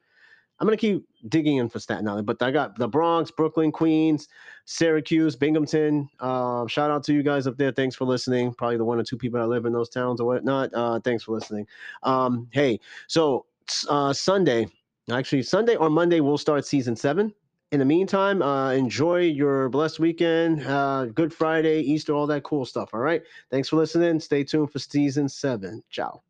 I'm 0.60 0.66
going 0.66 0.78
to 0.78 0.80
keep 0.80 1.04
digging 1.28 1.56
in 1.56 1.68
for 1.68 1.80
Staten 1.80 2.06
Island. 2.06 2.26
But 2.26 2.40
I 2.42 2.50
got 2.50 2.76
the 2.78 2.88
Bronx, 2.88 3.30
Brooklyn, 3.30 3.72
Queens, 3.72 4.28
Syracuse, 4.64 5.34
Binghamton. 5.36 6.08
Uh, 6.20 6.66
shout 6.68 6.90
out 6.90 7.02
to 7.04 7.12
you 7.12 7.22
guys 7.22 7.46
up 7.46 7.56
there. 7.56 7.72
Thanks 7.72 7.96
for 7.96 8.04
listening. 8.04 8.54
Probably 8.54 8.76
the 8.76 8.84
one 8.84 8.98
or 8.98 9.04
two 9.04 9.16
people 9.16 9.40
that 9.40 9.48
live 9.48 9.66
in 9.66 9.72
those 9.72 9.88
towns 9.88 10.20
or 10.20 10.26
whatnot. 10.26 10.70
Uh, 10.72 11.00
thanks 11.00 11.24
for 11.24 11.32
listening. 11.32 11.66
Um, 12.04 12.48
hey, 12.52 12.78
so 13.08 13.46
uh, 13.88 14.12
Sunday, 14.12 14.68
Actually, 15.10 15.42
Sunday 15.42 15.76
or 15.76 15.90
Monday 15.90 16.20
we'll 16.20 16.38
start 16.38 16.64
season 16.66 16.96
seven, 16.96 17.32
in 17.74 17.80
the 17.80 17.84
meantime, 17.84 18.40
uh, 18.40 18.70
enjoy 18.70 19.22
your 19.22 19.68
blessed 19.68 19.98
weekend, 19.98 20.64
uh, 20.64 21.06
Good 21.06 21.34
Friday, 21.34 21.80
Easter, 21.80 22.14
all 22.14 22.26
that 22.28 22.44
cool 22.44 22.64
stuff. 22.64 22.90
All 22.92 23.00
right. 23.00 23.20
Thanks 23.50 23.68
for 23.68 23.74
listening. 23.76 24.20
Stay 24.20 24.44
tuned 24.44 24.70
for 24.70 24.78
season 24.78 25.28
seven. 25.28 25.82
Ciao. 25.90 26.22